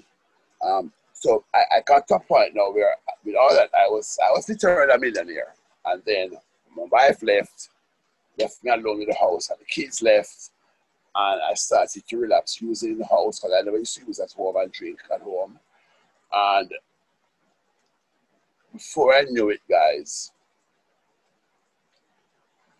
Um, 0.64 0.92
so 1.20 1.44
I, 1.52 1.78
I 1.78 1.80
got 1.84 2.06
to 2.08 2.14
a 2.14 2.20
point 2.20 2.54
now 2.54 2.70
where, 2.70 2.94
with 3.24 3.34
all 3.34 3.50
that, 3.50 3.70
I 3.76 3.88
was 3.88 4.18
I 4.24 4.30
was 4.30 4.48
literally 4.48 4.92
a 4.92 4.98
millionaire. 4.98 5.54
And 5.84 6.02
then 6.06 6.30
my 6.76 6.84
wife 6.92 7.22
left, 7.22 7.70
left 8.38 8.62
me 8.62 8.70
alone 8.70 9.02
in 9.02 9.08
the 9.08 9.14
house, 9.14 9.50
and 9.50 9.58
the 9.58 9.64
kids 9.64 10.00
left. 10.00 10.50
And 11.14 11.40
I 11.42 11.54
started 11.54 12.06
to 12.06 12.16
relapse 12.18 12.60
using 12.60 12.92
in 12.92 12.98
the 12.98 13.06
house 13.06 13.40
because 13.40 13.56
I 13.58 13.62
never 13.62 13.78
used 13.78 13.96
to 13.98 14.06
use 14.06 14.20
at 14.20 14.32
home 14.32 14.56
and 14.56 14.70
drink 14.70 15.00
at 15.12 15.22
home. 15.22 15.58
And 16.32 16.70
before 18.72 19.14
I 19.14 19.22
knew 19.22 19.50
it, 19.50 19.60
guys, 19.68 20.30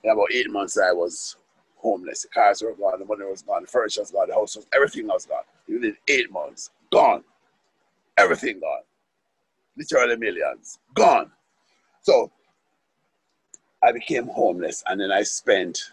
in 0.04 0.10
about 0.10 0.32
eight 0.32 0.50
months, 0.50 0.78
I 0.78 0.92
was 0.92 1.36
homeless. 1.76 2.22
The 2.22 2.28
cars 2.28 2.62
were 2.62 2.74
gone, 2.74 3.00
the 3.00 3.04
money 3.04 3.24
was 3.24 3.42
gone, 3.42 3.62
the 3.62 3.68
furniture 3.68 4.02
was 4.02 4.12
gone, 4.12 4.28
the 4.28 4.34
house 4.34 4.54
was, 4.54 4.66
everything 4.72 5.08
was 5.08 5.26
gone. 5.26 5.42
Within 5.66 5.96
eight 6.06 6.30
months, 6.30 6.70
gone. 6.92 7.24
Everything 8.18 8.58
gone. 8.60 8.82
Literally 9.76 10.16
millions, 10.16 10.78
gone. 10.94 11.30
So 12.02 12.32
I 13.82 13.92
became 13.92 14.26
homeless 14.26 14.82
and 14.88 15.00
then 15.00 15.12
I 15.12 15.22
spent 15.22 15.92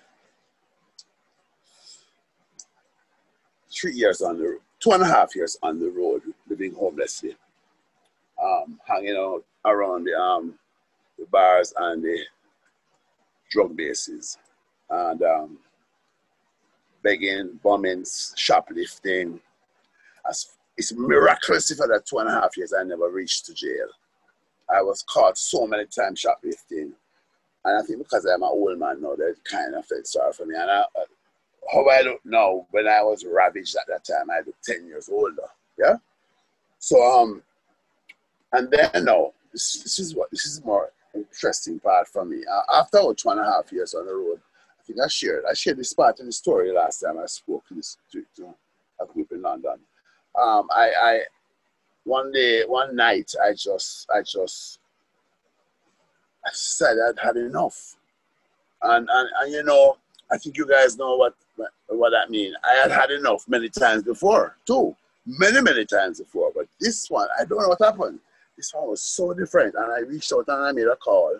three 3.71 3.93
years 3.93 4.21
on 4.21 4.39
the 4.39 4.57
two 4.79 4.91
and 4.91 5.03
a 5.03 5.05
half 5.05 5.35
years 5.35 5.55
on 5.61 5.79
the 5.79 5.89
road 5.89 6.23
living 6.49 6.73
homelessly, 6.73 7.35
um, 8.43 8.79
hanging 8.85 9.15
out 9.15 9.43
around 9.65 10.05
the, 10.05 10.13
um, 10.19 10.55
the 11.19 11.25
bars 11.27 11.73
and 11.77 12.03
the 12.03 12.19
drug 13.51 13.77
bases 13.77 14.39
and 14.89 15.21
um, 15.21 15.57
begging, 17.03 17.59
bumming, 17.63 18.03
shoplifting. 18.35 19.39
As, 20.27 20.57
it's 20.77 20.93
miraculous 20.93 21.71
if 21.71 21.77
for 21.77 21.87
that 21.87 22.05
two 22.05 22.17
and 22.17 22.29
a 22.29 22.31
half 22.31 22.57
years 22.57 22.73
I 22.73 22.83
never 22.83 23.09
reached 23.09 23.45
to 23.45 23.53
jail. 23.53 23.87
I 24.69 24.81
was 24.81 25.03
caught 25.07 25.37
so 25.37 25.67
many 25.67 25.85
times 25.85 26.19
shoplifting 26.19 26.93
and 27.65 27.79
I 27.79 27.81
think 27.81 27.97
because 27.97 28.25
I'm 28.25 28.43
an 28.43 28.49
old 28.51 28.77
man 28.77 29.01
now, 29.01 29.15
that 29.15 29.35
kind 29.43 29.73
of 29.73 29.85
felt 29.87 30.05
sorry 30.05 30.31
for 30.33 30.45
me. 30.45 30.53
And 30.55 30.69
I, 30.69 30.81
uh, 30.81 31.05
how 31.73 31.89
I 31.89 32.01
look 32.01 32.21
now, 32.23 32.67
when 32.69 32.87
I 32.87 33.01
was 33.01 33.25
ravaged 33.25 33.75
at 33.75 33.87
that 33.87 34.05
time, 34.05 34.29
I 34.29 34.41
look 34.45 34.55
10 34.63 34.85
years 34.85 35.09
older. 35.11 35.47
Yeah? 35.77 35.95
So, 36.77 37.01
um, 37.01 37.41
and 38.53 38.69
then 38.69 39.05
now, 39.05 39.33
this, 39.51 39.81
this 39.81 39.97
is 39.97 40.15
what, 40.15 40.29
this 40.29 40.45
is 40.45 40.63
more 40.63 40.91
interesting 41.15 41.79
part 41.79 42.07
for 42.07 42.23
me. 42.23 42.43
Uh, 42.49 42.79
after 42.79 42.99
about 42.99 43.17
two 43.17 43.29
and 43.29 43.39
a 43.39 43.43
half 43.43 43.71
years 43.71 43.95
on 43.95 44.05
the 44.05 44.13
road, 44.13 44.39
I 44.79 44.83
think 44.83 44.99
I 45.03 45.07
shared, 45.07 45.43
I 45.49 45.55
shared 45.55 45.77
this 45.77 45.93
part 45.93 46.19
of 46.19 46.27
the 46.27 46.31
story 46.31 46.71
last 46.71 46.99
time 46.99 47.17
I 47.17 47.25
spoke 47.25 47.67
to, 47.67 47.73
this, 47.73 47.97
to, 48.11 48.23
to 48.35 48.53
a 49.01 49.05
group 49.07 49.31
in 49.31 49.41
London. 49.41 49.79
Um, 50.39 50.67
I, 50.71 50.91
I, 51.01 51.19
one 52.03 52.31
day, 52.31 52.63
one 52.65 52.95
night, 52.95 53.31
I 53.43 53.53
just, 53.53 54.07
I 54.13 54.21
just 54.21 54.79
I 56.45 56.49
said 56.53 56.97
I'd 57.07 57.19
had 57.19 57.37
enough. 57.37 57.95
And, 58.81 59.07
and, 59.11 59.29
and 59.41 59.51
you 59.51 59.63
know, 59.63 59.97
I 60.31 60.37
think 60.37 60.57
you 60.57 60.67
guys 60.67 60.97
know 60.97 61.15
what, 61.15 61.35
what 61.87 62.11
that 62.11 62.29
means. 62.29 62.55
I 62.63 62.81
had 62.81 62.91
had 62.91 63.11
enough 63.11 63.47
many 63.47 63.69
times 63.69 64.03
before, 64.03 64.57
too. 64.65 64.95
Many, 65.25 65.61
many 65.61 65.85
times 65.85 66.19
before. 66.19 66.51
But 66.55 66.67
this 66.79 67.09
one, 67.09 67.27
I 67.39 67.45
don't 67.45 67.61
know 67.61 67.69
what 67.69 67.81
happened. 67.81 68.19
This 68.57 68.73
one 68.73 68.89
was 68.89 69.01
so 69.01 69.33
different. 69.33 69.73
And 69.75 69.91
I 69.91 69.99
reached 69.99 70.31
out 70.33 70.45
and 70.47 70.65
I 70.65 70.71
made 70.71 70.87
a 70.87 70.95
call. 70.95 71.39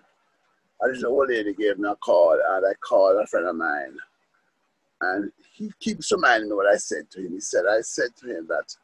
And 0.82 0.96
this 0.96 1.04
old 1.04 1.30
lady 1.30 1.54
gave 1.54 1.78
me 1.78 1.88
a 1.88 1.96
call, 1.96 2.34
and 2.34 2.66
I 2.66 2.74
called 2.82 3.18
a 3.22 3.28
friend 3.28 3.48
of 3.48 3.56
mine. 3.56 3.96
And 5.02 5.32
he 5.54 5.72
keeps 5.80 6.12
reminding 6.12 6.50
me 6.50 6.56
what 6.56 6.68
I 6.68 6.78
said 6.78 7.10
to 7.12 7.22
him. 7.22 7.34
He 7.34 7.40
said, 7.40 7.64
I 7.70 7.82
said 7.82 8.10
to 8.18 8.38
him 8.38 8.48
that 8.50 8.76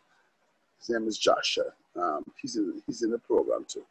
his 0.81 0.89
name 0.89 1.07
is 1.07 1.17
Joshua. 1.17 1.71
Um, 1.95 2.23
he's, 2.41 2.57
in, 2.57 2.81
he's 2.85 3.03
in 3.03 3.11
the 3.11 3.19
program 3.19 3.65
too 3.67 3.85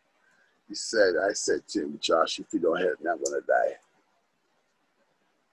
he 0.71 0.77
said, 0.77 1.15
I 1.29 1.33
said 1.33 1.67
to 1.71 1.83
him, 1.83 1.99
Josh, 2.01 2.39
if 2.39 2.47
you 2.53 2.61
don't 2.61 2.81
help 2.81 3.01
me, 3.01 3.11
I'm 3.11 3.23
going 3.23 3.41
to 3.41 3.47
die. 3.47 3.75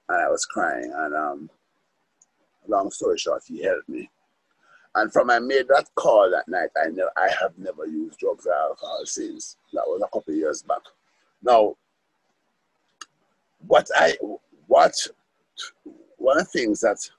And 0.09 0.21
I 0.21 0.29
was 0.29 0.45
crying. 0.45 0.93
And 0.95 1.15
um, 1.15 1.49
long 2.67 2.91
story 2.91 3.17
short, 3.17 3.41
he 3.45 3.63
helped 3.63 3.89
me. 3.89 4.09
And 4.93 5.11
from 5.11 5.31
I 5.31 5.39
made 5.39 5.67
that 5.69 5.89
call 5.95 6.29
that 6.29 6.47
night, 6.47 6.69
I 6.77 6.89
know 6.89 7.09
I 7.17 7.29
have 7.41 7.57
never 7.57 7.87
used 7.87 8.19
drugs 8.19 8.45
or 8.45 8.53
alcohol 8.53 9.01
since. 9.05 9.57
That 9.73 9.83
was 9.87 10.01
a 10.03 10.15
couple 10.15 10.33
of 10.33 10.37
years 10.37 10.61
back. 10.61 10.81
Now, 11.43 11.75
what 13.67 13.87
I 13.95 14.15
what 14.67 14.95
one 16.17 16.39
of 16.39 16.45
the 16.45 16.59
things 16.59 16.79
that 16.81 17.09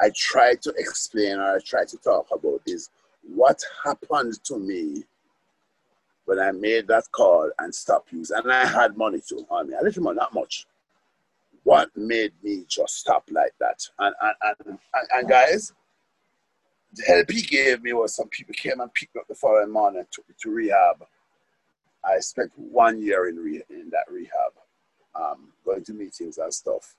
I 0.00 0.10
try 0.14 0.54
to 0.54 0.74
explain 0.78 1.38
or 1.38 1.56
I 1.56 1.58
try 1.58 1.84
to 1.84 1.96
talk 1.98 2.28
about 2.32 2.62
is 2.66 2.90
what 3.34 3.60
happened 3.84 4.42
to 4.44 4.58
me 4.58 5.04
when 6.26 6.38
I 6.38 6.50
made 6.52 6.88
that 6.88 7.04
call 7.12 7.50
and 7.58 7.74
stopped 7.74 8.12
using. 8.12 8.36
And 8.36 8.52
I 8.52 8.66
had 8.66 8.96
money 8.96 9.20
too 9.26 9.46
on 9.48 9.68
me, 9.68 9.74
a 9.80 9.82
little 9.82 10.02
more, 10.02 10.14
not 10.14 10.34
much. 10.34 10.66
What 11.62 11.90
made 11.96 12.32
me 12.42 12.64
just 12.68 12.96
stop 12.98 13.24
like 13.30 13.52
that? 13.58 13.80
And 13.98 14.14
and 14.20 14.34
and, 14.42 14.68
and, 14.68 15.08
and 15.14 15.28
guys, 15.28 15.72
the 16.92 17.02
help 17.04 17.30
he 17.30 17.42
gave 17.42 17.82
me 17.82 17.92
was 17.92 18.14
some 18.14 18.28
people 18.28 18.54
came 18.54 18.80
and 18.80 18.92
picked 18.94 19.14
me 19.14 19.20
up 19.20 19.28
the 19.28 19.34
following 19.34 19.72
morning 19.72 20.00
and 20.00 20.08
took 20.10 20.28
me 20.28 20.34
to 20.42 20.50
rehab. 20.50 21.04
I 22.04 22.20
spent 22.20 22.52
one 22.56 23.02
year 23.02 23.28
in 23.28 23.36
re- 23.36 23.64
in 23.70 23.90
that 23.90 24.04
rehab, 24.10 24.52
um, 25.14 25.52
going 25.64 25.82
to 25.84 25.92
meetings 25.92 26.38
and 26.38 26.54
stuff. 26.54 26.94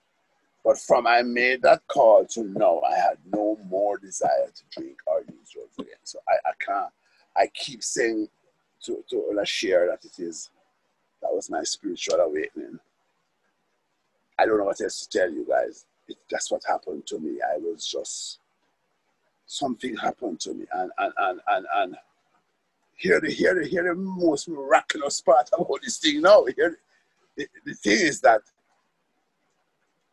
But 0.68 0.78
from 0.80 1.08
I 1.08 1.22
made 1.22 1.62
that 1.62 1.88
call 1.88 2.26
to 2.26 2.44
now, 2.44 2.82
I 2.82 2.96
had 2.96 3.20
no 3.34 3.58
more 3.70 3.98
desire 3.98 4.52
to 4.54 4.64
drink 4.70 4.98
or 5.08 5.22
use 5.22 5.52
drugs 5.54 5.80
again. 5.80 5.96
So 6.04 6.20
I, 6.28 6.50
I 6.50 6.52
can't. 6.60 6.92
I 7.38 7.48
keep 7.54 7.82
saying 7.82 8.28
to 8.84 9.02
to 9.10 9.42
share 9.46 9.88
that 9.88 10.04
it 10.04 10.22
is 10.22 10.50
that 11.22 11.34
was 11.34 11.50
my 11.50 11.64
spiritual 11.64 12.20
awakening. 12.20 12.80
I 14.38 14.46
don't 14.46 14.58
know 14.58 14.66
what 14.66 14.82
else 14.82 15.08
to 15.08 15.18
tell 15.18 15.32
you 15.32 15.48
guys. 15.48 15.86
It, 16.10 16.18
that's 16.30 16.52
what 16.52 16.64
happened 16.68 17.08
to 17.08 17.20
me. 17.20 17.40
I 17.42 17.60
was 17.60 17.88
just 17.88 18.40
something 19.46 19.96
happened 19.96 20.42
to 20.42 20.54
me. 20.54 20.66
And 20.74 20.92
and 20.98 21.14
and 21.18 21.40
and, 21.48 21.66
and 21.76 21.98
here 22.98 23.22
the 23.22 23.32
here 23.32 23.56
the 23.56 23.66
here 23.66 23.84
the 23.84 23.96
most 23.96 24.50
miraculous 24.50 25.22
part 25.22 25.50
about 25.58 25.80
this 25.82 25.98
thing 25.98 26.24
now. 26.24 26.44
Here 26.58 26.78
the, 27.38 27.48
the 27.66 27.74
thing 27.74 28.06
is 28.06 28.20
that 28.20 28.42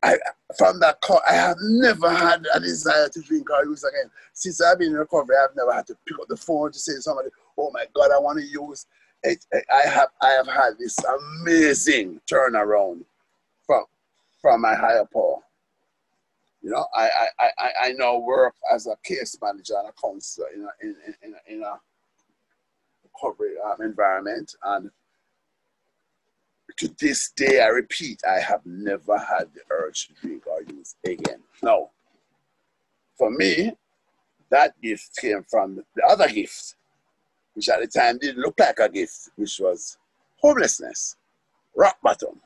I 0.04 0.18
from 0.58 0.78
that 0.80 1.00
call 1.00 1.20
I 1.28 1.32
have 1.32 1.56
never 1.62 2.10
had 2.10 2.46
a 2.54 2.60
desire 2.60 3.08
to 3.08 3.20
drink 3.22 3.48
or 3.50 3.64
use 3.64 3.84
again. 3.84 4.10
Since 4.34 4.60
I've 4.60 4.78
been 4.78 4.92
in 4.92 4.98
recovery, 4.98 5.36
I've 5.36 5.56
never 5.56 5.72
had 5.72 5.86
to 5.88 5.96
pick 6.06 6.18
up 6.20 6.28
the 6.28 6.36
phone 6.36 6.70
to 6.72 6.78
say 6.78 6.94
to 6.94 7.02
somebody, 7.02 7.30
oh 7.56 7.70
my 7.72 7.86
God, 7.94 8.10
I 8.14 8.18
want 8.18 8.38
to 8.38 8.44
use 8.44 8.86
it. 9.22 9.44
I 9.52 9.88
have 9.88 10.10
I 10.20 10.30
have 10.30 10.46
had 10.46 10.78
this 10.78 10.96
amazing 11.40 12.20
turnaround 12.30 13.04
from 13.66 13.84
from 14.42 14.60
my 14.60 14.74
higher 14.74 15.06
power. 15.10 15.38
You 16.60 16.70
know, 16.70 16.86
I, 16.94 17.10
I, 17.38 17.50
I, 17.58 17.70
I 17.82 17.92
now 17.92 18.16
work 18.16 18.54
as 18.72 18.86
a 18.86 18.96
case 19.04 19.36
manager 19.42 19.74
and 19.78 19.88
a 19.88 19.92
counselor 20.00 20.48
in 20.54 20.62
a, 20.62 20.70
in, 20.82 20.96
in, 21.22 21.34
in 21.46 21.62
a 21.62 21.78
recovery 23.04 23.56
um, 23.62 23.82
environment. 23.82 24.54
And 24.64 24.90
to 26.76 26.88
this 26.98 27.30
day, 27.30 27.60
I 27.60 27.68
repeat, 27.68 28.20
I 28.28 28.40
have 28.40 28.64
never 28.64 29.16
had 29.16 29.48
the 29.54 29.60
urge 29.70 30.08
to 30.08 30.14
drink 30.14 30.46
or 30.46 30.62
use 30.62 30.96
again. 31.04 31.40
No. 31.62 31.90
For 33.16 33.30
me, 33.30 33.72
that 34.50 34.80
gift 34.82 35.16
came 35.16 35.44
from 35.44 35.84
the 35.94 36.04
other 36.04 36.28
gift, 36.28 36.74
which 37.54 37.68
at 37.68 37.80
the 37.80 37.86
time 37.86 38.18
didn't 38.18 38.42
look 38.42 38.58
like 38.58 38.78
a 38.80 38.88
gift, 38.88 39.30
which 39.36 39.60
was 39.60 39.98
homelessness, 40.36 41.16
rock 41.76 41.96
bottom. 42.02 42.40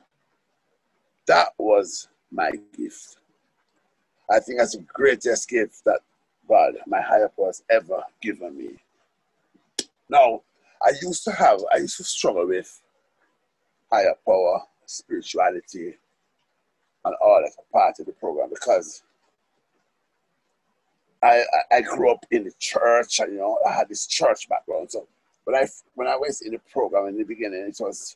That 1.27 1.49
was 1.57 2.07
my 2.31 2.51
gift. 2.77 3.17
I 4.31 4.39
think 4.39 4.59
that's 4.59 4.75
the 4.75 4.85
greatest 4.93 5.49
gift 5.49 5.83
that 5.85 6.01
God, 6.47 6.75
my 6.85 7.01
higher 7.01 7.29
power, 7.35 7.47
has 7.47 7.63
ever 7.69 8.03
given 8.21 8.57
me. 8.57 8.77
Now, 10.07 10.41
I 10.81 10.91
used 11.01 11.23
to 11.25 11.31
have, 11.31 11.59
I 11.73 11.77
used 11.77 11.97
to 11.97 12.03
struggle 12.03 12.47
with 12.47 12.81
higher 13.91 14.13
power, 14.25 14.61
spirituality, 14.85 15.95
and 17.05 17.15
all 17.21 17.41
that 17.41 17.51
part 17.71 17.99
of 17.99 18.05
the 18.05 18.11
program 18.13 18.49
because 18.49 19.03
I, 21.21 21.43
I, 21.71 21.81
grew 21.81 22.11
up 22.11 22.25
in 22.31 22.45
the 22.45 22.53
church 22.59 23.19
and 23.19 23.33
you 23.33 23.39
know 23.39 23.57
I 23.67 23.73
had 23.73 23.89
this 23.89 24.07
church 24.07 24.47
background. 24.47 24.91
So 24.91 25.07
when 25.43 25.55
I 25.55 25.67
when 25.95 26.07
I 26.07 26.15
was 26.15 26.41
in 26.41 26.53
the 26.53 26.61
program 26.71 27.07
in 27.07 27.17
the 27.17 27.23
beginning, 27.23 27.65
it 27.67 27.77
was 27.79 28.15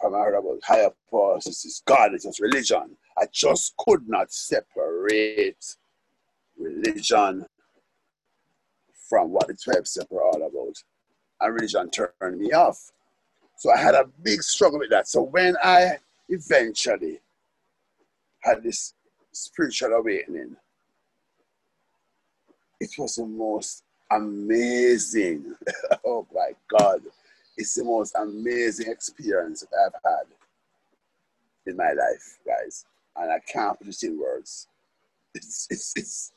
from 0.00 0.14
I 0.14 0.18
heard 0.20 0.38
about 0.38 0.60
higher 0.64 0.90
power, 1.10 1.38
this 1.44 1.64
is 1.64 1.82
God, 1.84 2.14
it 2.14 2.22
was 2.24 2.40
religion. 2.40 2.96
I 3.18 3.26
just 3.30 3.76
could 3.76 4.08
not 4.08 4.32
separate 4.32 5.76
religion 6.58 7.44
from 9.08 9.30
what 9.30 9.48
the 9.48 9.54
12 9.54 9.86
steps 9.86 10.10
are 10.10 10.22
all 10.22 10.36
about. 10.36 10.76
And 11.40 11.54
religion 11.54 11.90
turned 11.90 12.38
me 12.38 12.52
off. 12.52 12.92
So 13.60 13.70
I 13.70 13.76
had 13.76 13.94
a 13.94 14.08
big 14.22 14.42
struggle 14.42 14.78
with 14.78 14.90
that. 14.90 15.06
So 15.06 15.22
when 15.22 15.54
I 15.62 15.98
eventually 16.28 17.20
had 18.40 18.62
this 18.62 18.94
spiritual 19.32 19.92
awakening, 19.92 20.56
it 22.80 22.90
was 22.98 23.16
the 23.16 23.26
most 23.26 23.84
amazing. 24.10 25.54
oh 26.04 26.26
my 26.34 26.52
God. 26.78 27.02
It's 27.56 27.74
the 27.74 27.84
most 27.84 28.14
amazing 28.18 28.90
experience 28.90 29.60
that 29.60 29.76
I've 29.86 30.10
had 30.10 30.24
in 31.66 31.76
my 31.76 31.92
life, 31.92 32.38
guys 32.46 32.86
and 33.16 33.32
I 33.32 33.38
can't 33.40 33.78
put 33.78 33.88
it 33.88 34.02
in 34.02 34.18
words. 34.18 34.66
It's, 35.34 35.66
it's, 35.70 35.92
it's 35.96 36.32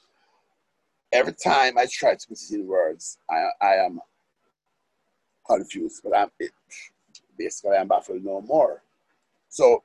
every 1.12 1.34
time 1.34 1.78
I 1.78 1.88
try 1.90 2.16
to 2.16 2.28
put 2.28 2.38
it 2.38 2.54
in 2.54 2.68
words, 2.68 3.18
I, 3.30 3.46
I 3.62 3.76
am 3.76 4.00
confused, 5.48 6.02
but 6.04 6.18
I'm 6.18 6.30
it, 6.40 6.52
basically 7.44 7.78
I'm 7.78 7.88
baffled 7.88 8.24
no 8.24 8.42
more. 8.42 8.82
So, 9.50 9.84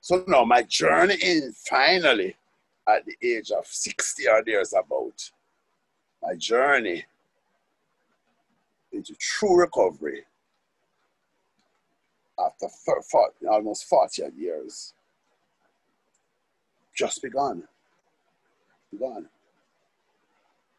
so 0.00 0.24
now 0.26 0.44
my 0.44 0.62
journey 0.62 1.16
in 1.20 1.52
finally 1.52 2.36
at 2.88 3.04
the 3.04 3.16
age 3.22 3.50
of 3.50 3.66
60 3.66 4.28
or 4.28 4.42
there's 4.44 4.72
about 4.72 5.30
my 6.22 6.34
journey 6.34 7.04
into 8.92 9.14
true 9.16 9.58
recovery 9.60 10.22
after 12.38 12.68
40, 12.68 13.46
almost 13.46 13.84
40 13.84 14.22
years 14.36 14.94
just 16.94 17.22
begun. 17.22 17.64
Begun. 18.90 19.26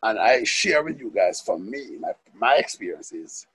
And 0.03 0.19
I 0.19 0.43
share 0.43 0.83
with 0.83 0.99
you 0.99 1.11
guys 1.13 1.41
from 1.41 1.69
me, 1.69 1.97
my, 1.99 2.11
my 2.37 2.55
experiences. 2.55 3.47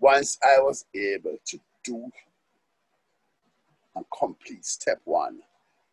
Once 0.00 0.38
I 0.42 0.60
was 0.60 0.84
able 0.94 1.36
to 1.46 1.60
do 1.84 2.10
and 3.94 4.04
complete 4.16 4.64
step 4.64 5.00
one, 5.04 5.40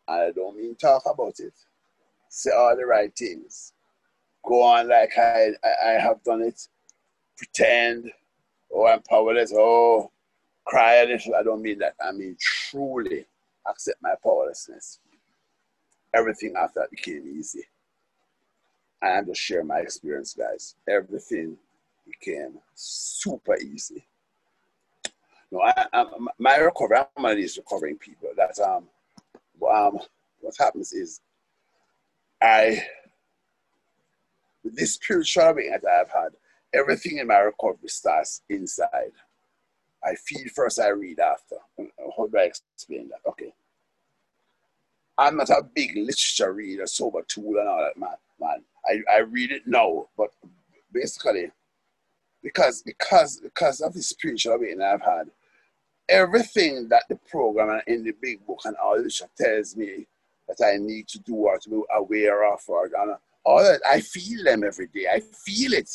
I 0.06 0.30
don't 0.34 0.56
mean 0.56 0.76
talk 0.76 1.02
about 1.06 1.38
it, 1.38 1.54
say 2.28 2.50
all 2.50 2.76
the 2.76 2.84
right 2.86 3.14
things, 3.16 3.72
go 4.44 4.62
on 4.62 4.88
like 4.88 5.16
I, 5.16 5.50
I, 5.64 5.88
I 5.88 5.92
have 5.92 6.22
done 6.24 6.42
it, 6.42 6.68
pretend, 7.36 8.10
oh, 8.72 8.86
I'm 8.86 9.02
powerless, 9.02 9.52
oh, 9.56 10.10
cry 10.66 10.96
a 10.96 11.06
little. 11.06 11.34
I 11.34 11.42
don't 11.42 11.62
mean 11.62 11.78
that. 11.78 11.94
I 12.04 12.12
mean 12.12 12.36
truly 12.40 13.26
accept 13.66 14.02
my 14.02 14.14
powerlessness 14.22 15.00
everything 16.14 16.54
after 16.56 16.80
that 16.80 16.90
became 16.90 17.24
easy. 17.36 17.64
And 19.02 19.12
I'm 19.12 19.26
just 19.26 19.40
sharing 19.40 19.66
my 19.66 19.80
experience, 19.80 20.34
guys. 20.34 20.76
Everything 20.88 21.56
became 22.06 22.58
super 22.74 23.56
easy. 23.56 24.06
No, 25.50 25.60
I, 25.62 25.86
I, 25.92 26.04
my 26.38 26.56
recovery, 26.56 26.98
I'm 26.98 27.22
one 27.22 27.36
these 27.36 27.56
recovering 27.56 27.96
people 27.96 28.30
that 28.36 28.58
um, 28.58 28.88
um, 29.70 29.98
what 30.40 30.54
happens 30.58 30.92
is 30.92 31.20
I, 32.42 32.82
with 34.62 34.76
this 34.76 34.94
spiritual 34.94 35.44
awakening 35.44 35.78
that 35.82 35.90
I've 35.90 36.10
had, 36.10 36.30
everything 36.72 37.18
in 37.18 37.28
my 37.28 37.38
recovery 37.38 37.88
starts 37.88 38.42
inside. 38.48 39.12
I 40.02 40.14
feel 40.16 40.46
first, 40.54 40.80
I 40.80 40.88
read 40.88 41.20
after. 41.20 41.56
How 41.78 42.26
do 42.26 42.38
I 42.38 42.42
explain 42.42 43.08
that? 43.08 43.28
Okay. 43.28 43.52
I'm 45.16 45.36
not 45.36 45.50
a 45.50 45.62
big 45.74 45.96
literature 45.96 46.52
reader, 46.52 46.86
sober 46.86 47.22
tool 47.26 47.58
and 47.58 47.68
all 47.68 47.78
that, 47.78 47.98
man. 47.98 48.10
Man, 48.40 48.64
I, 48.84 49.14
I 49.14 49.18
read 49.20 49.52
it 49.52 49.62
now, 49.66 50.08
but 50.16 50.30
basically, 50.92 51.52
because 52.44 52.82
because 52.82 53.40
because 53.40 53.80
of 53.80 53.94
the 53.94 54.02
spiritual 54.02 54.52
awakening 54.52 54.82
I've 54.82 55.02
had, 55.02 55.30
everything 56.08 56.88
that 56.90 57.04
the 57.08 57.16
program 57.28 57.70
and 57.70 57.82
in 57.86 58.04
the 58.04 58.14
big 58.22 58.46
book 58.46 58.60
and 58.66 58.76
all 58.76 59.02
tells 59.36 59.74
me 59.74 60.06
that 60.46 60.64
I 60.64 60.76
need 60.76 61.08
to 61.08 61.18
do 61.20 61.34
or 61.34 61.58
to 61.58 61.70
be 61.70 61.82
aware 61.96 62.52
of 62.52 62.60
or 62.68 62.88
all 63.44 63.62
that, 63.62 63.80
I 63.90 64.00
feel 64.00 64.44
them 64.44 64.62
every 64.62 64.86
day. 64.88 65.06
I 65.12 65.20
feel 65.20 65.72
it. 65.72 65.90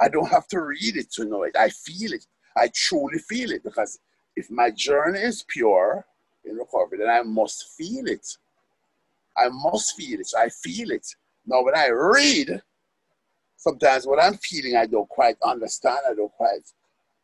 I 0.00 0.08
don't 0.08 0.30
have 0.30 0.46
to 0.48 0.60
read 0.60 0.96
it 0.96 1.12
to 1.12 1.24
know 1.24 1.42
it. 1.42 1.56
I 1.56 1.68
feel 1.68 2.12
it. 2.12 2.26
I 2.56 2.68
truly 2.74 3.18
feel 3.18 3.50
it 3.50 3.64
because 3.64 3.98
if 4.36 4.50
my 4.50 4.70
journey 4.70 5.20
is 5.20 5.44
pure 5.48 6.04
in 6.44 6.56
recovery, 6.56 6.98
then 6.98 7.10
I 7.10 7.22
must 7.22 7.70
feel 7.76 8.06
it. 8.06 8.26
I 9.36 9.48
must 9.48 9.96
feel 9.96 10.20
it. 10.20 10.26
So 10.26 10.38
I 10.38 10.48
feel 10.48 10.90
it. 10.90 11.06
Now, 11.46 11.62
when 11.64 11.76
I 11.76 11.88
read, 11.88 12.62
sometimes 13.62 14.06
what 14.06 14.22
I'm 14.22 14.36
feeling, 14.38 14.76
I 14.76 14.86
don't 14.86 15.08
quite 15.08 15.36
understand. 15.44 16.00
I 16.10 16.14
don't 16.14 16.32
quite 16.32 16.68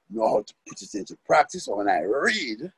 know 0.09 0.29
how 0.29 0.43
to 0.43 0.55
put 0.69 0.81
it 0.81 0.95
into 0.95 1.19
practice. 1.27 1.67
But 1.67 1.79
when 1.79 1.89
I 1.89 2.03
read, 2.03 2.73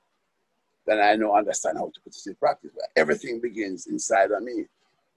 then 0.86 0.98
I 0.98 1.14
know 1.16 1.36
understand 1.36 1.76
how 1.76 1.90
to 1.92 2.00
put 2.00 2.16
it 2.16 2.22
into 2.26 2.38
practice. 2.38 2.70
But 2.74 2.88
everything 2.96 3.38
begins 3.38 3.86
inside 3.86 4.30
of 4.30 4.42
me. 4.42 4.64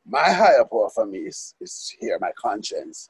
My 0.06 0.30
higher 0.30 0.66
power 0.66 0.90
for 0.90 1.06
me 1.06 1.20
is, 1.20 1.56
is 1.62 1.96
here, 1.98 2.18
my 2.20 2.32
conscience, 2.38 3.10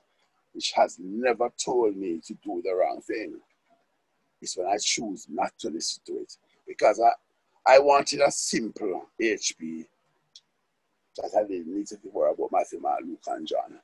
which 0.53 0.71
has 0.73 0.99
never 1.01 1.49
told 1.57 1.97
me 1.97 2.21
to 2.27 2.35
do 2.43 2.61
the 2.63 2.75
wrong 2.75 3.01
thing. 3.01 3.37
It's 4.39 4.55
when 4.55 4.67
I 4.67 4.77
choose 4.79 5.25
not 5.27 5.51
to 5.59 5.71
listen 5.71 6.03
to 6.05 6.13
it. 6.13 6.37
Because 6.67 7.01
I, 7.01 7.73
I 7.75 7.79
wanted 7.79 8.21
a 8.21 8.29
simple 8.29 9.09
HP 9.19 9.85
that 11.17 11.31
I 11.35 11.43
didn't 11.47 11.75
need 11.75 11.87
to 11.87 11.97
worry 12.11 12.33
about 12.33 12.51
Matthew, 12.51 12.79
Mark, 12.79 13.01
Luke, 13.03 13.23
and 13.27 13.47
John. 13.47 13.79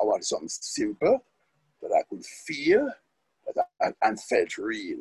I 0.00 0.04
wanted 0.04 0.24
something 0.24 0.48
simple 0.48 1.24
that 1.82 1.92
I 1.92 2.02
could 2.08 2.24
feel 2.24 2.90
that 3.54 3.66
I, 3.80 3.92
and 4.02 4.20
felt 4.20 4.56
real. 4.58 4.98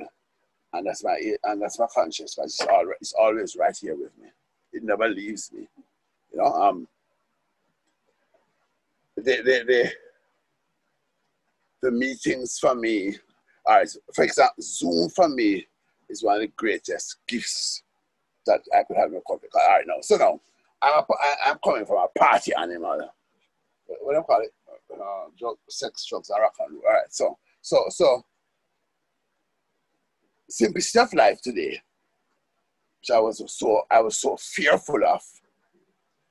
And 0.74 0.86
that's 0.88 1.04
my 1.04 1.20
and 1.44 1.62
that's 1.62 1.80
my 1.80 1.88
because 1.96 2.38
it's, 2.38 2.62
all, 2.62 2.86
it's 3.00 3.14
always 3.14 3.56
right 3.56 3.76
here 3.80 3.96
with 3.96 4.18
me. 4.18 4.28
It 4.74 4.84
never 4.84 5.08
leaves 5.08 5.52
me. 5.54 5.68
You 6.32 6.40
know, 6.40 6.46
um 6.46 6.88
the 9.16 9.24
the 9.24 9.64
the, 9.66 9.92
the 11.82 11.92
meetings 11.92 12.60
for 12.60 12.76
me, 12.76 13.18
all 13.66 13.78
right, 13.78 13.90
for 14.14 14.24
example, 14.24 14.62
Zoom 14.62 15.10
for 15.10 15.30
me 15.30 15.66
is 16.10 16.24
one 16.24 16.36
of 16.36 16.42
the 16.42 16.48
greatest 16.56 17.18
gifts 17.28 17.84
that 18.46 18.62
I 18.76 18.84
could 18.84 18.98
have 18.98 19.12
in 19.12 19.18
a 19.18 19.22
country. 19.30 19.50
All 19.54 19.68
right, 19.70 19.86
now, 19.88 19.96
so 20.02 20.18
now, 20.18 20.40
I'm, 20.82 21.00
a, 21.00 21.06
I'm 21.46 21.58
coming 21.64 21.86
from 21.86 21.98
a 21.98 22.20
party 22.20 22.54
animal. 22.54 23.10
What 23.88 24.14
do 24.14 24.18
you 24.18 24.24
call 24.24 24.42
it? 24.42 24.54
Uh, 25.00 25.30
drug, 25.38 25.58
sex, 25.70 26.06
drugs, 26.06 26.30
and 26.30 26.42
rock 26.42 26.54
and 26.60 26.74
roll. 26.74 26.84
All 26.88 26.94
right, 26.94 27.14
so, 27.14 27.38
so, 27.62 27.86
so, 27.90 28.26
simplicity 30.50 31.00
of 31.00 31.14
life 31.14 31.42
today, 31.42 31.82
which 33.00 33.16
I 33.16 33.20
was 33.20 33.44
so, 33.48 33.82
I 33.92 34.02
was 34.02 34.18
so 34.18 34.38
fearful 34.38 35.04
of. 35.06 35.22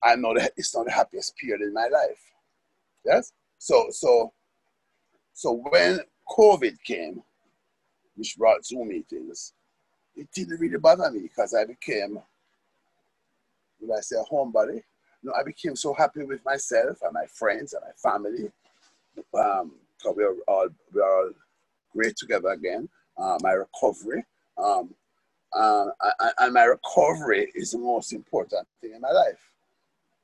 I 0.02 0.14
know 0.14 0.34
that 0.34 0.52
it's 0.56 0.74
not 0.74 0.86
the 0.86 0.92
happiest 0.92 1.36
period 1.36 1.62
in 1.62 1.72
my 1.72 1.88
life. 1.88 2.20
Yes. 3.04 3.32
So, 3.58 3.86
so, 3.90 4.32
so 5.32 5.62
when 5.70 6.00
COVID 6.28 6.76
came, 6.84 7.22
which 8.14 8.36
brought 8.36 8.64
Zoom 8.64 8.88
meetings, 8.88 9.54
it 10.14 10.28
didn't 10.32 10.60
really 10.60 10.78
bother 10.78 11.10
me 11.10 11.20
because 11.20 11.54
I 11.54 11.64
became, 11.64 12.18
would 13.80 13.96
I 13.96 14.00
say, 14.00 14.16
a 14.16 14.24
homebody? 14.24 14.82
No, 15.26 15.32
I 15.32 15.42
became 15.42 15.74
so 15.74 15.92
happy 15.92 16.22
with 16.22 16.44
myself 16.44 16.98
and 17.02 17.12
my 17.12 17.26
friends 17.26 17.74
and 17.74 17.82
my 17.84 17.92
family. 17.96 18.52
Um, 19.34 19.72
because 19.98 20.16
we 20.16 20.22
are 20.22 20.34
all 20.46 20.68
we 20.94 21.00
are 21.00 21.16
all 21.16 21.30
great 21.92 22.16
together 22.16 22.50
again. 22.50 22.88
Uh, 23.18 23.36
my 23.42 23.52
recovery, 23.52 24.24
um, 24.56 24.94
uh, 25.52 25.86
and 26.38 26.54
my 26.54 26.64
recovery 26.64 27.50
is 27.56 27.72
the 27.72 27.78
most 27.78 28.12
important 28.12 28.68
thing 28.80 28.92
in 28.94 29.00
my 29.00 29.10
life. 29.10 29.50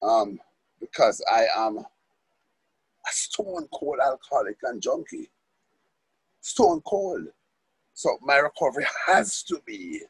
Um, 0.03 0.39
because 0.79 1.21
I 1.33 1.47
am 1.57 1.79
a 1.79 3.11
stone 3.11 3.67
cold 3.75 3.99
alcoholic 4.05 4.59
and 4.63 4.81
junkie. 4.81 5.31
Stone 6.41 6.83
cold. 6.83 7.27
So 7.95 8.19
my 8.23 8.37
recovery 8.37 8.87
has 9.07 9.43
to 9.45 9.61
be 9.67 10.03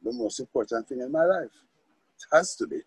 the 0.00 0.12
most 0.12 0.38
important 0.38 0.88
thing 0.88 1.00
in 1.00 1.10
my 1.10 1.24
life. 1.24 1.50
It 2.16 2.36
has 2.36 2.54
to 2.56 2.68
be. 2.68 2.82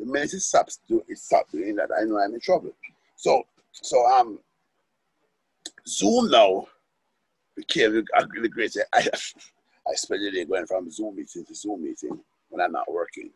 The 0.00 0.20
it 0.22 0.30
stops, 0.30 0.78
do, 0.88 1.04
it 1.08 1.18
stops 1.18 1.52
doing 1.52 1.76
that, 1.76 1.90
I 1.96 2.04
know 2.04 2.18
I'm 2.18 2.32
in 2.32 2.40
trouble. 2.40 2.72
So, 3.16 3.42
so 3.70 4.06
um, 4.06 4.38
Zoom 5.86 6.30
now 6.30 6.66
became 7.54 7.92
the 7.92 8.48
great. 8.48 8.74
I, 8.94 9.06
I 9.86 9.94
spend 9.94 10.24
the 10.24 10.30
day 10.30 10.44
going 10.46 10.66
from 10.66 10.90
Zoom 10.90 11.16
meeting 11.16 11.44
to 11.44 11.54
Zoom 11.54 11.82
meeting 11.84 12.18
when 12.48 12.62
I'm 12.62 12.72
not 12.72 12.90
working. 12.90 13.30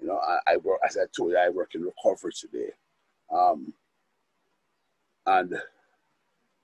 You 0.00 0.08
know, 0.08 0.18
I, 0.18 0.38
I 0.46 0.56
work, 0.58 0.80
as 0.86 0.98
I 0.98 1.04
told 1.16 1.30
you, 1.30 1.38
I 1.38 1.48
work 1.48 1.74
in 1.74 1.82
recovery 1.82 2.32
today. 2.38 2.70
Um, 3.32 3.72
and 5.26 5.54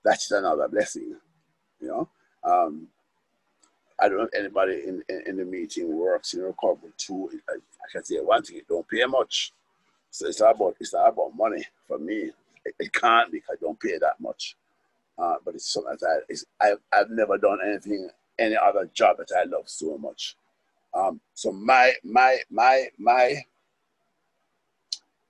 that's 0.04 0.30
another 0.32 0.68
blessing, 0.68 1.16
you 1.80 1.88
know. 1.88 2.08
Um, 2.44 2.88
I 3.98 4.08
don't 4.08 4.18
know 4.18 4.24
if 4.24 4.34
anybody 4.34 4.82
in, 4.86 5.02
in, 5.08 5.22
in, 5.26 5.36
the 5.36 5.44
meeting 5.44 5.96
works 5.96 6.34
in 6.34 6.42
recovery 6.42 6.90
too. 6.98 7.30
I, 7.48 7.54
I 7.54 7.92
can 7.92 8.04
say 8.04 8.16
one 8.16 8.42
thing, 8.42 8.58
it 8.58 8.68
don't 8.68 8.86
pay 8.86 9.04
much. 9.06 9.52
So 10.10 10.26
it's 10.26 10.40
not 10.40 10.56
about, 10.56 10.76
it's 10.80 10.92
not 10.92 11.08
about 11.08 11.34
money 11.34 11.64
for 11.88 11.98
me. 11.98 12.30
It, 12.64 12.74
it 12.78 12.92
can't 12.92 13.32
because 13.32 13.56
I 13.58 13.60
don't 13.60 13.80
pay 13.80 13.98
that 13.98 14.20
much. 14.20 14.56
Uh, 15.18 15.36
but 15.44 15.54
it's 15.54 15.72
something 15.72 15.96
that 15.98 16.22
I, 16.60 16.66
I've, 16.66 16.78
I've 16.92 17.10
never 17.10 17.38
done 17.38 17.58
anything, 17.64 18.10
any 18.38 18.56
other 18.56 18.90
job 18.92 19.16
that 19.18 19.34
I 19.34 19.44
love 19.44 19.68
so 19.68 19.96
much. 19.96 20.36
Um, 20.92 21.20
so 21.32 21.52
my, 21.52 21.92
my, 22.04 22.38
my, 22.50 22.88
my, 22.98 23.42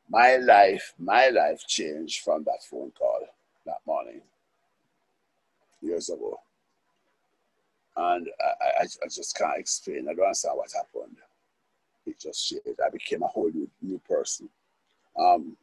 my 0.09 0.37
life, 0.37 0.93
my 0.99 1.29
life 1.29 1.67
changed 1.69 2.23
from 2.23 2.43
that 2.45 2.63
phone 2.69 2.93
call 2.99 3.21
that 3.65 3.79
morning 3.87 4.23
years 5.81 6.09
ago 6.09 6.41
and 7.97 8.29
I, 8.41 8.83
I, 8.83 8.83
I, 8.83 9.09
just 9.09 9.37
can't 9.37 9.59
explain. 9.59 10.09
I 10.09 10.15
don't 10.15 10.27
understand 10.27 10.59
what 10.59 10.73
happened. 10.73 11.17
It 12.07 12.19
just. 12.21 12.55
I 12.85 12.91
became 12.91 13.23
a 13.23 13.27
whole 13.27 13.51
new, 13.51 13.69
new 13.83 14.01
person. 14.09 14.49
Um, 15.19 15.57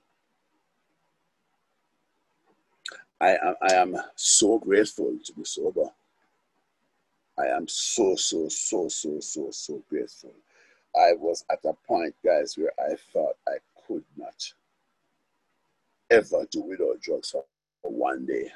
I 3.22 3.38
am, 3.38 3.56
I 3.62 3.74
am 3.76 3.98
so 4.16 4.58
grateful 4.60 5.16
to 5.24 5.34
be 5.34 5.46
sober. 5.46 5.86
I 7.38 7.48
am 7.48 7.68
so, 7.68 8.16
so, 8.16 8.48
so, 8.50 8.90
so, 8.90 9.20
so, 9.20 9.50
so 9.52 9.84
grateful. 9.90 10.34
I 10.96 11.14
was 11.18 11.46
at 11.52 11.60
a 11.66 11.74
point, 11.88 12.16
guys, 12.24 12.58
where 12.58 12.72
I 12.80 12.96
thought 13.12 13.36
I 13.48 13.58
could 13.88 14.04
not 14.18 14.54
ever 16.10 16.46
do 16.52 16.62
without 16.62 17.02
drugs 17.02 17.32
for 17.32 17.44
one 17.82 18.26
day 18.26 18.52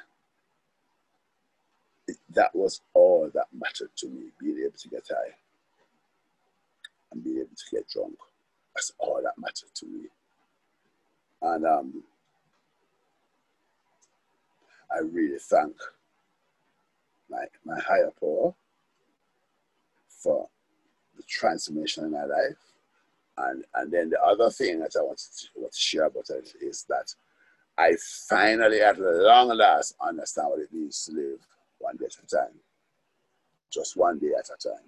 that 2.30 2.54
was 2.54 2.80
all 2.94 3.30
that 3.34 3.46
mattered 3.52 3.90
to 3.96 4.08
me, 4.08 4.26
being 4.38 4.58
able 4.64 4.78
to 4.78 4.88
get 4.88 5.08
high 5.08 5.34
and 7.12 7.22
being 7.22 7.38
able 7.38 7.56
to 7.56 7.76
get 7.76 7.88
drunk. 7.88 8.16
That's 8.74 8.92
all 8.98 9.20
that 9.22 9.38
mattered 9.38 9.74
to 9.74 9.86
me. 9.86 10.08
And 11.42 11.66
um, 11.66 12.02
I 14.90 15.00
really 15.00 15.38
thank 15.38 15.76
my, 17.30 17.44
my 17.64 17.78
higher 17.80 18.12
power 18.18 18.54
for 20.08 20.48
the 21.16 21.22
transformation 21.24 22.04
in 22.04 22.12
my 22.12 22.24
life. 22.24 22.56
And, 23.36 23.64
and 23.74 23.92
then 23.92 24.10
the 24.10 24.20
other 24.22 24.50
thing 24.50 24.80
that 24.80 24.92
I 24.98 25.02
want 25.02 25.18
to, 25.18 25.60
to 25.60 25.68
share 25.72 26.06
about 26.06 26.30
it 26.30 26.54
is 26.60 26.84
that 26.88 27.14
I 27.76 27.92
finally, 28.28 28.80
at 28.80 28.98
long 28.98 29.48
last, 29.56 29.94
understand 30.00 30.48
what 30.50 30.60
it 30.60 30.72
means 30.72 31.04
to 31.04 31.12
live 31.12 31.46
one 31.78 31.96
day 31.96 32.06
at 32.06 32.16
a 32.22 32.36
time. 32.36 32.54
Just 33.70 33.96
one 33.96 34.18
day 34.18 34.32
at 34.38 34.48
a 34.48 34.68
time. 34.68 34.84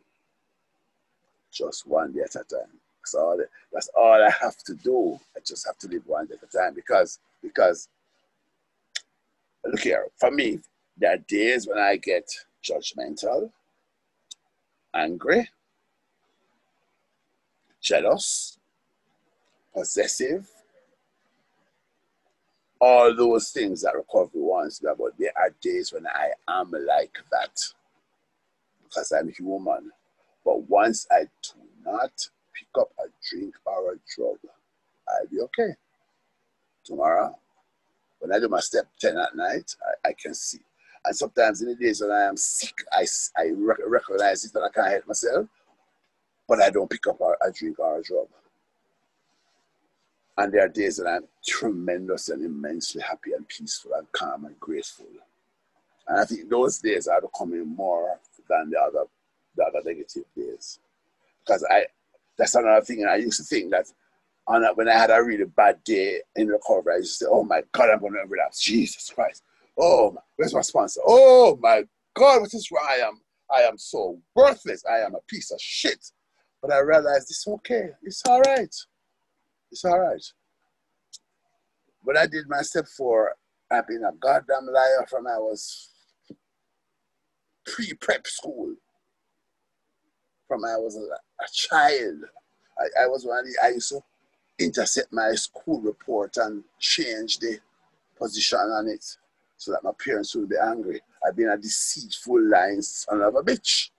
Just 1.52 1.86
one 1.86 2.12
day 2.12 2.20
at 2.20 2.34
a 2.34 2.44
time. 2.44 2.70
That's 3.00 3.14
all, 3.14 3.38
that's 3.72 3.90
all 3.96 4.22
I 4.22 4.30
have 4.40 4.58
to 4.64 4.74
do. 4.74 5.18
I 5.36 5.40
just 5.44 5.66
have 5.66 5.78
to 5.78 5.88
live 5.88 6.02
one 6.06 6.26
day 6.26 6.34
at 6.34 6.48
a 6.48 6.58
time 6.58 6.74
because, 6.74 7.18
because 7.42 7.88
look 9.64 9.80
here, 9.80 10.06
for 10.16 10.30
me, 10.30 10.60
there 10.96 11.14
are 11.14 11.18
days 11.28 11.66
when 11.66 11.78
I 11.78 11.96
get 11.96 12.30
judgmental, 12.62 13.50
angry, 14.94 15.48
jealous, 17.80 18.58
possessive, 19.74 20.48
all 22.80 23.14
those 23.14 23.50
things 23.50 23.82
that 23.82 23.94
recovery 23.94 24.40
wants 24.40 24.82
me. 24.82 24.90
There 25.18 25.32
are 25.36 25.54
days 25.60 25.92
when 25.92 26.06
I 26.06 26.30
am 26.48 26.70
like 26.70 27.18
that 27.30 27.58
because 28.82 29.12
I'm 29.12 29.28
human. 29.30 29.90
But 30.44 30.62
once 30.68 31.06
I 31.10 31.24
do 31.42 31.60
not 31.84 32.12
pick 32.54 32.68
up 32.78 32.90
a 32.98 33.04
drink 33.30 33.54
or 33.66 33.92
a 33.92 33.96
drug, 34.16 34.38
I'll 35.08 35.26
be 35.30 35.40
okay. 35.40 35.74
Tomorrow, 36.84 37.36
when 38.18 38.32
I 38.32 38.38
do 38.40 38.48
my 38.48 38.60
step 38.60 38.86
10 39.00 39.18
at 39.18 39.36
night, 39.36 39.74
I, 40.04 40.08
I 40.08 40.12
can 40.20 40.34
see. 40.34 40.60
And 41.04 41.16
sometimes 41.16 41.62
in 41.62 41.68
the 41.68 41.74
days 41.74 42.00
when 42.00 42.10
I 42.10 42.22
am 42.22 42.36
sick, 42.36 42.74
I, 42.92 43.06
I 43.36 43.50
recognize 43.86 44.44
it 44.44 44.52
that 44.54 44.62
I 44.62 44.70
can't 44.70 44.92
help 44.92 45.06
myself, 45.08 45.46
but 46.48 46.60
I 46.60 46.70
don't 46.70 46.90
pick 46.90 47.06
up 47.06 47.20
a, 47.20 47.34
a 47.46 47.52
drink 47.52 47.78
or 47.78 47.98
a 47.98 48.02
drug. 48.02 48.28
And 50.40 50.54
there 50.54 50.64
are 50.64 50.68
days 50.68 50.96
that 50.96 51.06
I'm 51.06 51.28
tremendous 51.46 52.30
and 52.30 52.44
immensely 52.44 53.02
happy 53.02 53.32
and 53.34 53.46
peaceful 53.46 53.92
and 53.94 54.10
calm 54.12 54.46
and 54.46 54.58
grateful. 54.58 55.06
And 56.08 56.20
I 56.20 56.24
think 56.24 56.48
those 56.48 56.78
days 56.80 57.08
are 57.08 57.20
becoming 57.20 57.68
more 57.68 58.18
than 58.48 58.70
the 58.70 58.80
other, 58.80 59.04
the 59.56 59.64
other 59.64 59.80
negative 59.84 60.24
days. 60.36 60.80
Because 61.44 61.66
I, 61.70 61.86
that's 62.38 62.54
another 62.54 62.84
thing. 62.84 63.02
And 63.02 63.10
I 63.10 63.16
used 63.16 63.38
to 63.38 63.44
think 63.44 63.70
that 63.72 63.86
And 64.48 64.66
when 64.76 64.88
I 64.88 64.94
had 64.98 65.10
a 65.10 65.22
really 65.22 65.44
bad 65.44 65.84
day 65.84 66.22
in 66.36 66.48
recovery, 66.48 66.94
I 66.94 66.98
used 66.98 67.18
to 67.20 67.26
say, 67.26 67.30
"Oh 67.30 67.44
my 67.44 67.62
God, 67.72 67.90
I'm 67.90 68.00
going 68.00 68.14
to 68.14 68.24
relapse." 68.28 68.62
Jesus 68.62 69.10
Christ! 69.14 69.44
Oh, 69.78 70.16
where's 70.36 70.54
my 70.54 70.62
sponsor? 70.62 71.00
Oh 71.06 71.58
my 71.62 71.84
God, 72.14 72.42
what 72.42 72.54
is 72.54 72.70
wrong? 72.72 72.86
I 72.88 72.96
am, 72.96 73.20
I 73.54 73.62
am 73.62 73.78
so 73.78 74.20
worthless. 74.36 74.84
I 74.90 74.98
am 74.98 75.14
a 75.14 75.20
piece 75.28 75.52
of 75.52 75.60
shit. 75.60 76.04
But 76.62 76.72
I 76.72 76.80
realized 76.80 77.30
it's 77.30 77.46
okay. 77.48 77.90
It's 78.02 78.22
all 78.28 78.40
right. 78.42 78.74
It's 79.70 79.84
all 79.84 80.00
right. 80.00 80.24
But 82.04 82.16
I 82.16 82.26
did 82.26 82.48
my 82.48 82.62
step 82.62 82.86
four, 82.88 83.34
I've 83.70 83.86
been 83.86 84.04
a 84.04 84.12
goddamn 84.18 84.66
liar 84.66 85.06
from 85.08 85.26
I 85.26 85.38
was 85.38 85.90
pre-prep 87.66 88.26
school. 88.26 88.74
From 90.48 90.64
I 90.64 90.76
was 90.76 90.96
a, 90.96 91.00
a 91.44 91.46
child. 91.52 92.24
I, 92.78 93.04
I 93.04 93.06
was 93.06 93.24
one 93.24 93.40
of 93.40 93.44
the, 93.44 93.56
I 93.62 93.68
used 93.70 93.90
to 93.90 94.00
intercept 94.58 95.12
my 95.12 95.32
school 95.34 95.80
report 95.80 96.36
and 96.38 96.64
change 96.80 97.38
the 97.38 97.58
position 98.18 98.58
on 98.58 98.88
it 98.88 99.04
so 99.56 99.72
that 99.72 99.84
my 99.84 99.92
parents 100.04 100.34
would 100.34 100.48
be 100.48 100.56
angry. 100.62 101.00
I've 101.26 101.36
been 101.36 101.50
a 101.50 101.56
deceitful, 101.58 102.48
lying 102.50 102.82
son 102.82 103.20
of 103.22 103.36
a 103.36 103.42
bitch 103.42 103.90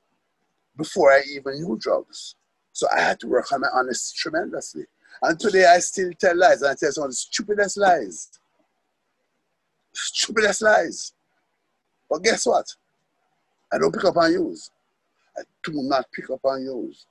before 0.77 1.11
I 1.11 1.21
even 1.35 1.61
knew 1.61 1.77
drugs. 1.79 2.35
So 2.73 2.87
I 2.95 3.01
had 3.01 3.19
to 3.21 3.27
work 3.27 3.51
on 3.51 3.61
my 3.61 3.67
honesty 3.73 4.15
tremendously. 4.17 4.85
And 5.21 5.39
today 5.39 5.65
I 5.65 5.79
still 5.79 6.11
tell 6.19 6.37
lies 6.37 6.61
and 6.61 6.71
I 6.71 6.75
tell 6.75 6.91
some 6.91 7.03
of 7.03 7.09
the 7.11 7.15
stupidest 7.15 7.77
lies. 7.77 8.29
Stupidest 9.93 10.61
lies. 10.61 11.13
But 12.09 12.23
guess 12.23 12.45
what? 12.45 12.65
I 13.71 13.77
don't 13.77 13.93
pick 13.93 14.05
up 14.05 14.17
on 14.17 14.31
use. 14.31 14.71
I 15.37 15.41
do 15.63 15.73
not 15.75 16.05
pick 16.11 16.29
up 16.29 16.43
on 16.43 16.63
use. 16.63 17.05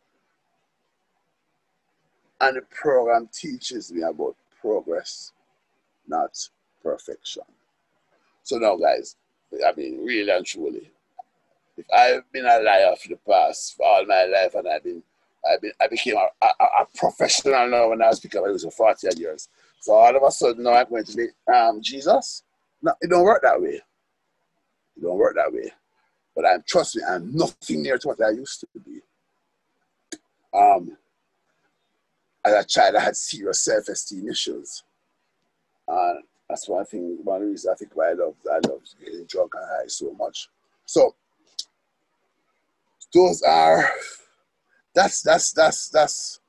And 2.41 2.57
the 2.57 2.63
program 2.63 3.29
teaches 3.33 3.93
me 3.93 4.03
about 4.03 4.35
progress, 4.61 5.33
not 6.09 6.37
perfection. 6.83 7.43
So 8.43 8.57
now, 8.57 8.77
guys, 8.77 9.17
I 9.65 9.73
mean, 9.77 10.05
really 10.05 10.31
and 10.31 10.45
truly, 10.45 10.91
if 11.77 11.87
I've 11.95 12.31
been 12.33 12.47
a 12.47 12.61
liar 12.61 12.95
for 13.01 13.09
the 13.09 13.19
past 13.29 13.77
for 13.77 13.87
all 13.87 14.07
my 14.07 14.25
life, 14.25 14.55
and 14.55 14.69
I've 14.69 14.85
been, 14.85 15.03
I've 15.49 15.61
been, 15.61 15.73
I 15.81 15.89
became 15.89 16.17
a, 16.17 16.47
a, 16.47 16.65
a 16.65 16.87
professional 16.97 17.69
now 17.69 17.91
when 17.91 18.03
I 18.03 18.09
was 18.09 18.25
up, 18.25 18.35
it 18.35 18.41
was 18.41 18.65
for 18.65 18.71
40 18.71 19.09
years. 19.19 19.49
So 19.81 19.95
all 19.95 20.15
of 20.15 20.23
a 20.23 20.31
sudden 20.31 20.65
now 20.65 20.75
I'm 20.75 20.89
going 20.89 21.05
to 21.05 21.17
be 21.17 21.29
um, 21.53 21.81
Jesus. 21.83 22.43
No, 22.83 22.93
it 23.01 23.09
don't 23.09 23.25
work 23.25 23.43
that 23.43 23.61
way. 23.61 23.81
It 24.97 25.03
don't 25.03 25.19
work 25.19 25.37
that 25.37 25.53
way. 25.53 25.73
But 26.37 26.47
I'm 26.47 26.63
trust 26.67 26.97
me, 26.97 27.03
I'm 27.09 27.35
nothing 27.35 27.83
near 27.83 27.99
to 27.99 28.09
what 28.09 28.23
I 28.23 28.31
used 28.31 28.61
to 28.61 28.81
be. 28.81 29.01
Um, 30.55 30.97
as 32.45 32.65
a 32.65 32.67
child, 32.67 32.97
I 32.97 33.01
had 33.01 33.17
serious 33.17 33.61
self-esteem 33.61 34.29
issues. 34.29 34.83
And 35.89 36.23
that's 36.49 36.69
one 36.69 36.85
thing, 36.85 37.19
one 37.23 37.43
reason 37.43 37.73
I 37.73 37.77
think 37.77 37.93
why 37.95 38.11
I 38.11 38.13
love, 38.15 38.35
I 38.51 38.57
love 38.69 38.81
getting 39.03 39.25
drunk 39.27 39.53
and 39.55 39.65
high 39.67 39.87
so 39.87 40.13
much. 40.13 40.49
So 40.87 41.15
those 43.13 43.43
are, 43.43 43.91
that's, 44.95 45.23
that's, 45.23 45.53
that's, 45.53 45.89
that's, 45.89 46.41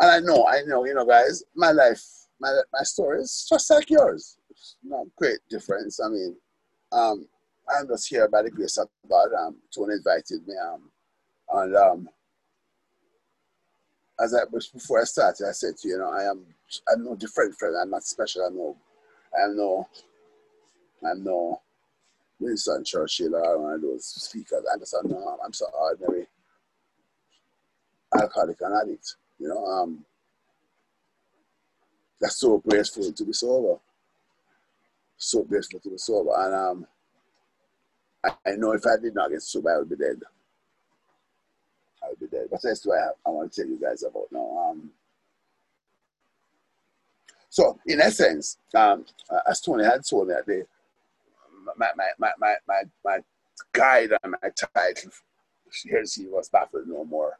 and 0.00 0.10
I 0.10 0.18
know, 0.20 0.46
I 0.46 0.62
know, 0.66 0.84
you 0.84 0.94
know, 0.94 1.04
guys, 1.04 1.42
my 1.54 1.70
life, 1.70 2.02
my, 2.40 2.52
my 2.72 2.82
story 2.82 3.20
is 3.20 3.46
just 3.48 3.70
like 3.70 3.90
yours. 3.90 4.36
It's 4.50 4.76
not 4.82 5.06
great 5.16 5.38
difference. 5.48 6.00
I 6.00 6.08
mean, 6.08 6.36
um, 6.92 7.26
I'm 7.68 7.88
just 7.88 8.08
here 8.08 8.28
by 8.28 8.42
the 8.42 8.50
grace 8.50 8.76
of 8.76 8.88
God. 9.08 9.28
Um, 9.32 9.56
Tony 9.74 9.94
invited 9.94 10.46
me, 10.46 10.54
um, 10.56 10.90
and 11.52 11.76
um, 11.76 12.08
as 14.20 14.34
I 14.34 14.44
was 14.50 14.68
before 14.68 15.00
I 15.00 15.04
started, 15.04 15.48
I 15.48 15.52
said 15.52 15.76
to 15.78 15.88
you, 15.88 15.94
you 15.94 16.00
know, 16.00 16.10
I 16.10 16.24
am 16.24 16.44
I'm 16.88 17.04
no 17.04 17.16
different 17.16 17.54
friend. 17.56 17.74
I'm 17.80 17.90
not 17.90 18.04
special. 18.04 18.42
I'm 18.42 18.56
no, 18.56 18.76
I'm 19.42 19.56
no, 19.56 19.88
I'm 21.06 21.24
no 21.24 21.60
Winston 22.38 22.84
Churchill 22.84 23.36
or 23.36 23.58
one 23.58 23.74
of 23.74 23.82
those 23.82 24.04
speakers. 24.04 24.64
I'm 24.72 24.80
just 24.80 24.94
no, 25.04 25.38
I'm 25.44 25.52
so 25.52 25.66
ordinary 25.72 26.26
alcoholic 28.14 28.56
and 28.60 28.74
addict. 28.74 29.16
You 29.38 29.48
know, 29.48 29.64
um, 29.64 30.04
that's 32.20 32.38
so 32.38 32.58
graceful 32.58 33.12
to 33.12 33.24
be 33.24 33.32
sober. 33.32 33.78
So 35.16 35.42
graceful 35.42 35.80
to 35.80 35.90
be 35.90 35.98
sober, 35.98 36.32
and 36.36 36.54
um, 36.54 36.86
I, 38.24 38.30
I 38.46 38.56
know 38.56 38.72
if 38.72 38.86
I 38.86 39.00
did 39.00 39.14
not 39.14 39.30
get 39.30 39.42
sober, 39.42 39.74
I 39.74 39.78
would 39.78 39.88
be 39.88 39.96
dead. 39.96 40.20
I 42.02 42.08
would 42.08 42.20
be 42.20 42.26
dead. 42.26 42.48
But 42.50 42.60
that's 42.62 42.84
what 42.84 42.98
I, 42.98 43.02
have, 43.02 43.14
I 43.26 43.30
want 43.30 43.52
to 43.52 43.62
tell 43.62 43.70
you 43.70 43.78
guys 43.80 44.02
about 44.02 44.28
now. 44.30 44.70
Um, 44.70 44.90
so, 47.48 47.78
in 47.86 48.00
essence, 48.00 48.58
um, 48.74 49.04
as 49.48 49.60
Tony 49.60 49.84
had 49.84 50.04
told 50.04 50.28
me 50.28 50.34
that 50.34 50.46
day, 50.46 50.62
my, 51.76 51.88
my, 51.96 52.08
my, 52.18 52.32
my, 52.38 52.54
my, 52.66 52.82
my 53.04 53.18
guide 53.72 54.10
and 54.22 54.34
my 54.42 54.50
title, 54.74 55.10
here's 55.84 56.14
he 56.14 56.26
was 56.26 56.48
baffled 56.48 56.88
no 56.88 57.04
more. 57.04 57.38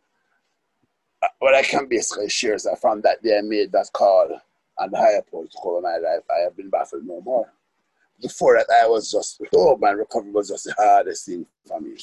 What 1.39 1.55
I 1.55 1.63
can 1.63 1.87
basically 1.87 2.29
share 2.29 2.55
is 2.55 2.65
that 2.65 2.81
from 2.81 3.01
that 3.03 3.23
day 3.23 3.39
I 3.39 3.43
made 3.43 3.73
that 3.73 3.91
call 3.93 4.41
and 4.79 4.93
the 4.93 4.97
higher 4.97 5.23
power 5.23 5.45
to 5.45 5.59
cover 5.63 5.81
my 5.81 5.97
life, 5.97 6.23
I 6.31 6.41
have 6.45 6.57
been 6.57 6.71
baffled 6.71 7.07
no 7.07 7.21
more. 7.21 7.53
Before 8.21 8.57
that, 8.57 8.67
I 8.83 8.87
was 8.89 9.11
just, 9.11 9.41
oh, 9.55 9.77
my 9.77 9.91
recovery 9.91 10.31
was 10.31 10.49
just 10.49 10.65
the 10.65 10.75
hardest 10.77 11.27
thing 11.27 11.47
for 11.67 11.81
me. 11.81 11.97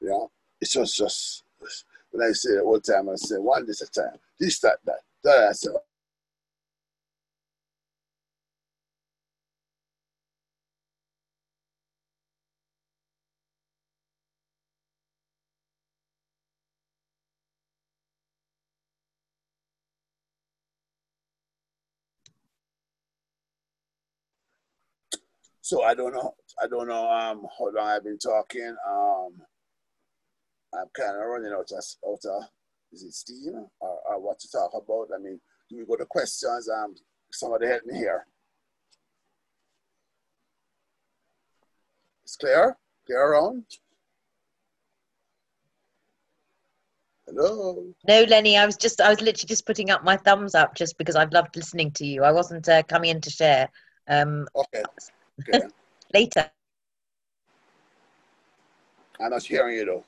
You 0.00 0.08
know, 0.08 0.30
it 0.60 0.70
was 0.76 0.94
just, 0.94 1.44
when 2.10 2.26
I 2.26 2.32
say 2.32 2.58
all 2.58 2.74
the 2.74 2.92
time, 2.92 3.08
I 3.08 3.16
say 3.16 3.36
one 3.36 3.66
this 3.66 3.82
a 3.82 3.90
time, 3.90 4.18
this, 4.38 4.60
that, 4.60 4.78
that. 4.84 5.00
That 5.24 5.48
I 5.48 5.52
say, 5.52 5.70
So 25.68 25.82
I 25.82 25.94
don't 25.94 26.14
know. 26.14 26.34
I 26.62 26.66
don't 26.66 26.88
know 26.88 27.10
um, 27.10 27.46
how 27.58 27.66
long 27.66 27.88
I've 27.88 28.02
been 28.02 28.16
talking. 28.16 28.74
Um, 28.88 29.32
I'm 30.72 30.86
kind 30.96 31.14
of 31.14 31.26
running 31.26 31.52
out 31.52 31.70
of, 31.70 31.84
out 32.08 32.24
of 32.24 32.44
is 32.90 33.02
it 33.02 33.12
steam 33.12 33.66
or, 33.78 33.98
or, 34.08 34.18
what 34.18 34.38
to 34.38 34.50
talk 34.50 34.70
about? 34.72 35.08
I 35.14 35.22
mean, 35.22 35.38
do 35.68 35.76
we 35.76 35.84
go 35.84 35.96
to 35.96 36.06
questions? 36.06 36.70
Um, 36.70 36.94
somebody 37.30 37.66
help 37.66 37.84
me 37.84 37.98
here. 37.98 38.24
It's 42.24 42.36
clear? 42.36 42.74
Clear 43.06 43.22
around? 43.22 43.64
Hello. 47.26 47.84
No, 48.08 48.22
Lennie, 48.22 48.56
I 48.56 48.64
was 48.64 48.78
just, 48.78 49.02
I 49.02 49.10
was 49.10 49.20
literally 49.20 49.48
just 49.48 49.66
putting 49.66 49.90
up 49.90 50.02
my 50.02 50.16
thumbs 50.16 50.54
up 50.54 50.74
just 50.74 50.96
because 50.96 51.14
I've 51.14 51.32
loved 51.34 51.56
listening 51.56 51.90
to 51.96 52.06
you. 52.06 52.24
I 52.24 52.32
wasn't 52.32 52.66
uh, 52.70 52.84
coming 52.84 53.10
in 53.10 53.20
to 53.20 53.28
share. 53.28 53.68
Um, 54.08 54.48
okay. 54.56 54.82
Okay. 55.40 55.66
Later. 56.14 56.50
I'm 59.20 59.30
not 59.30 59.42
hearing 59.42 59.76
you 59.76 59.84
though. 59.84 60.04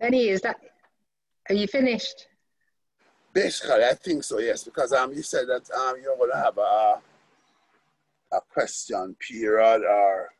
Lennie, 0.00 0.28
is 0.28 0.40
that, 0.42 0.56
are 1.48 1.54
you 1.54 1.66
finished? 1.66 2.26
Basically, 3.32 3.84
I 3.84 3.94
think 3.94 4.24
so, 4.24 4.38
yes, 4.38 4.64
because 4.64 4.92
um, 4.92 5.12
you 5.12 5.22
said 5.22 5.48
that 5.48 5.70
um, 5.70 5.96
you're 6.02 6.16
going 6.16 6.30
to 6.30 6.36
have 6.36 6.58
a, 6.58 7.00
a 8.32 8.40
question 8.52 9.16
period 9.20 9.82
or. 9.82 10.30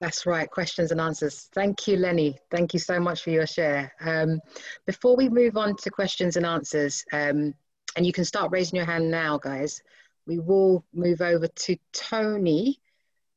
That's 0.00 0.26
right, 0.26 0.50
questions 0.50 0.90
and 0.90 1.00
answers. 1.00 1.48
Thank 1.54 1.86
you, 1.86 1.96
Lennie. 1.96 2.36
Thank 2.50 2.74
you 2.74 2.80
so 2.80 3.00
much 3.00 3.22
for 3.22 3.30
your 3.30 3.46
share. 3.46 3.92
Um, 4.00 4.40
before 4.86 5.16
we 5.16 5.28
move 5.28 5.56
on 5.56 5.76
to 5.76 5.90
questions 5.90 6.36
and 6.36 6.44
answers, 6.44 7.04
um, 7.12 7.54
and 7.96 8.04
you 8.04 8.12
can 8.12 8.24
start 8.24 8.50
raising 8.50 8.76
your 8.76 8.86
hand 8.86 9.10
now, 9.10 9.38
guys 9.38 9.80
we 10.26 10.38
will 10.38 10.84
move 10.92 11.20
over 11.20 11.48
to 11.48 11.76
Tony, 11.92 12.80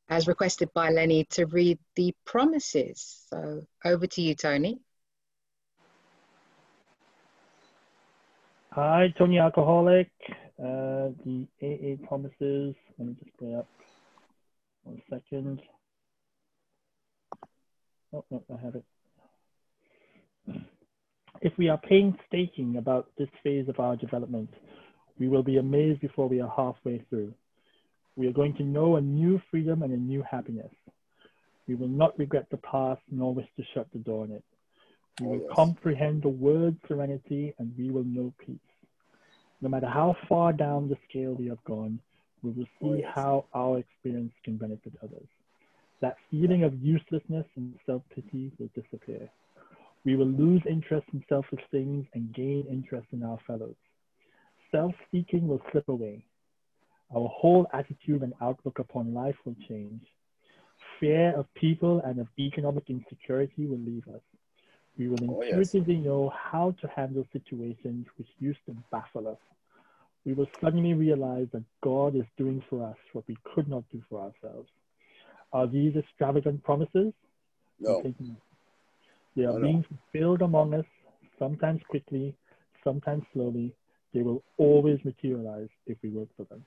as 0.08 0.26
requested 0.26 0.72
by 0.74 0.90
Lennie, 0.90 1.24
to 1.30 1.46
read 1.46 1.78
the 1.96 2.14
promises. 2.24 3.26
So 3.28 3.66
over 3.84 4.06
to 4.06 4.22
you, 4.22 4.34
Tony. 4.34 4.80
Hi, 8.72 9.12
Tony 9.18 9.38
Alcoholic. 9.38 10.10
Uh, 10.58 11.10
the 11.24 11.46
AA 11.62 12.06
promises. 12.06 12.74
Let 12.98 13.08
me 13.08 13.16
just 13.22 13.36
bring 13.38 13.56
up 13.56 13.68
one 14.84 15.00
second. 15.10 15.62
Oh, 18.12 18.24
no, 18.30 18.42
I 18.52 18.64
have 18.64 18.74
it. 18.74 18.84
If 21.40 21.52
we 21.58 21.68
are 21.68 21.78
painstaking 21.78 22.76
about 22.78 23.08
this 23.18 23.28
phase 23.44 23.68
of 23.68 23.78
our 23.78 23.96
development, 23.96 24.50
we 25.18 25.28
will 25.28 25.42
be 25.42 25.58
amazed 25.58 26.00
before 26.00 26.28
we 26.28 26.40
are 26.40 26.52
halfway 26.56 26.98
through. 27.10 27.32
We 28.16 28.26
are 28.26 28.32
going 28.32 28.54
to 28.56 28.62
know 28.64 28.96
a 28.96 29.00
new 29.00 29.40
freedom 29.50 29.82
and 29.82 29.92
a 29.92 29.96
new 29.96 30.22
happiness. 30.28 30.72
We 31.66 31.74
will 31.74 31.88
not 31.88 32.18
regret 32.18 32.46
the 32.50 32.56
past 32.58 33.02
nor 33.10 33.34
wish 33.34 33.48
to 33.56 33.64
shut 33.74 33.86
the 33.92 33.98
door 33.98 34.24
on 34.24 34.32
it. 34.32 34.44
We 35.20 35.26
Oh, 35.26 35.30
will 35.30 35.40
yes. 35.40 35.50
comprehend 35.54 36.22
the 36.22 36.28
word 36.28 36.76
serenity 36.86 37.54
and 37.58 37.76
we 37.76 37.90
will 37.90 38.04
know 38.04 38.32
peace. 38.38 38.58
No 39.60 39.68
matter 39.68 39.88
how 39.88 40.16
far 40.28 40.52
down 40.52 40.88
the 40.88 40.96
scale 41.08 41.34
we 41.34 41.48
have 41.48 41.62
gone, 41.64 42.00
we 42.42 42.50
will 42.52 42.66
Oh, 42.82 42.94
see 42.94 43.00
yes. 43.00 43.12
how 43.14 43.44
our 43.52 43.78
experience 43.78 44.32
can 44.44 44.56
benefit 44.56 44.92
others. 45.02 45.26
That 46.00 46.16
feeling 46.30 46.62
of 46.62 46.74
uselessness 46.80 47.46
and 47.56 47.78
self 47.84 48.02
pity 48.14 48.52
will 48.58 48.70
disappear. 48.74 49.28
We 50.04 50.14
will 50.16 50.28
lose 50.28 50.62
interest 50.68 51.06
in 51.12 51.24
selfish 51.28 51.64
things 51.70 52.06
and 52.14 52.32
gain 52.32 52.66
interest 52.70 53.08
in 53.12 53.24
our 53.24 53.38
fellows. 53.46 53.74
Self 54.70 54.94
seeking 55.10 55.48
will 55.48 55.62
slip 55.72 55.88
away. 55.88 56.24
Our 57.14 57.28
whole 57.28 57.66
attitude 57.72 58.22
and 58.22 58.34
outlook 58.40 58.78
upon 58.78 59.14
life 59.14 59.36
will 59.44 59.56
change. 59.68 60.02
Fear 61.00 61.36
of 61.38 61.46
people 61.54 62.00
and 62.04 62.18
of 62.20 62.28
economic 62.38 62.84
insecurity 62.90 63.66
will 63.66 63.78
leave 63.78 64.06
us. 64.08 64.20
We 64.98 65.08
will 65.08 65.22
Oh, 65.30 65.42
yes. 65.42 65.52
intuitively 65.52 65.96
know 65.96 66.28
how 66.30 66.72
to 66.80 66.88
handle 66.88 67.24
situations 67.32 68.06
which 68.16 68.28
used 68.40 68.58
to 68.66 68.76
baffle 68.90 69.28
us. 69.28 69.38
We 70.24 70.34
will 70.34 70.48
suddenly 70.60 70.92
realize 70.94 71.46
that 71.52 71.62
God 71.82 72.14
is 72.14 72.26
doing 72.36 72.62
for 72.68 72.84
us 72.84 72.96
what 73.12 73.26
we 73.28 73.36
could 73.44 73.68
not 73.68 73.84
do 73.90 74.02
for 74.10 74.20
ourselves. 74.20 74.68
Are 75.52 75.66
these 75.66 75.96
extravagant 75.96 76.62
promises? 76.62 77.14
No. 77.80 78.02
They 79.36 79.44
are 79.44 79.60
being 79.60 79.84
fulfilled 79.84 80.42
among 80.42 80.74
us, 80.74 80.84
sometimes 81.38 81.80
quickly, 81.88 82.34
sometimes 82.84 83.24
slowly. 83.32 83.72
They 84.14 84.22
will 84.22 84.42
always 84.56 85.04
materialize 85.04 85.68
if 85.86 85.98
we 86.02 86.10
work 86.10 86.28
for 86.36 86.44
them. 86.44 86.64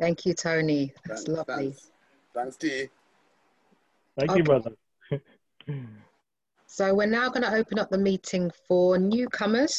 Thank 0.00 0.24
you, 0.26 0.34
Tony. 0.34 0.92
That's 1.06 1.24
Thanks. 1.24 1.48
lovely. 1.48 1.64
Thanks, 1.64 1.90
thanks 2.34 2.56
T. 2.56 2.88
Thank 4.18 4.30
Okay. 4.30 4.38
you, 4.38 4.44
brother. 4.44 4.72
So 6.74 6.94
we're 6.94 7.04
now 7.04 7.28
going 7.28 7.42
to 7.42 7.52
open 7.52 7.78
up 7.78 7.90
the 7.90 7.98
meeting 7.98 8.50
for 8.66 8.96
newcomers. 8.96 9.74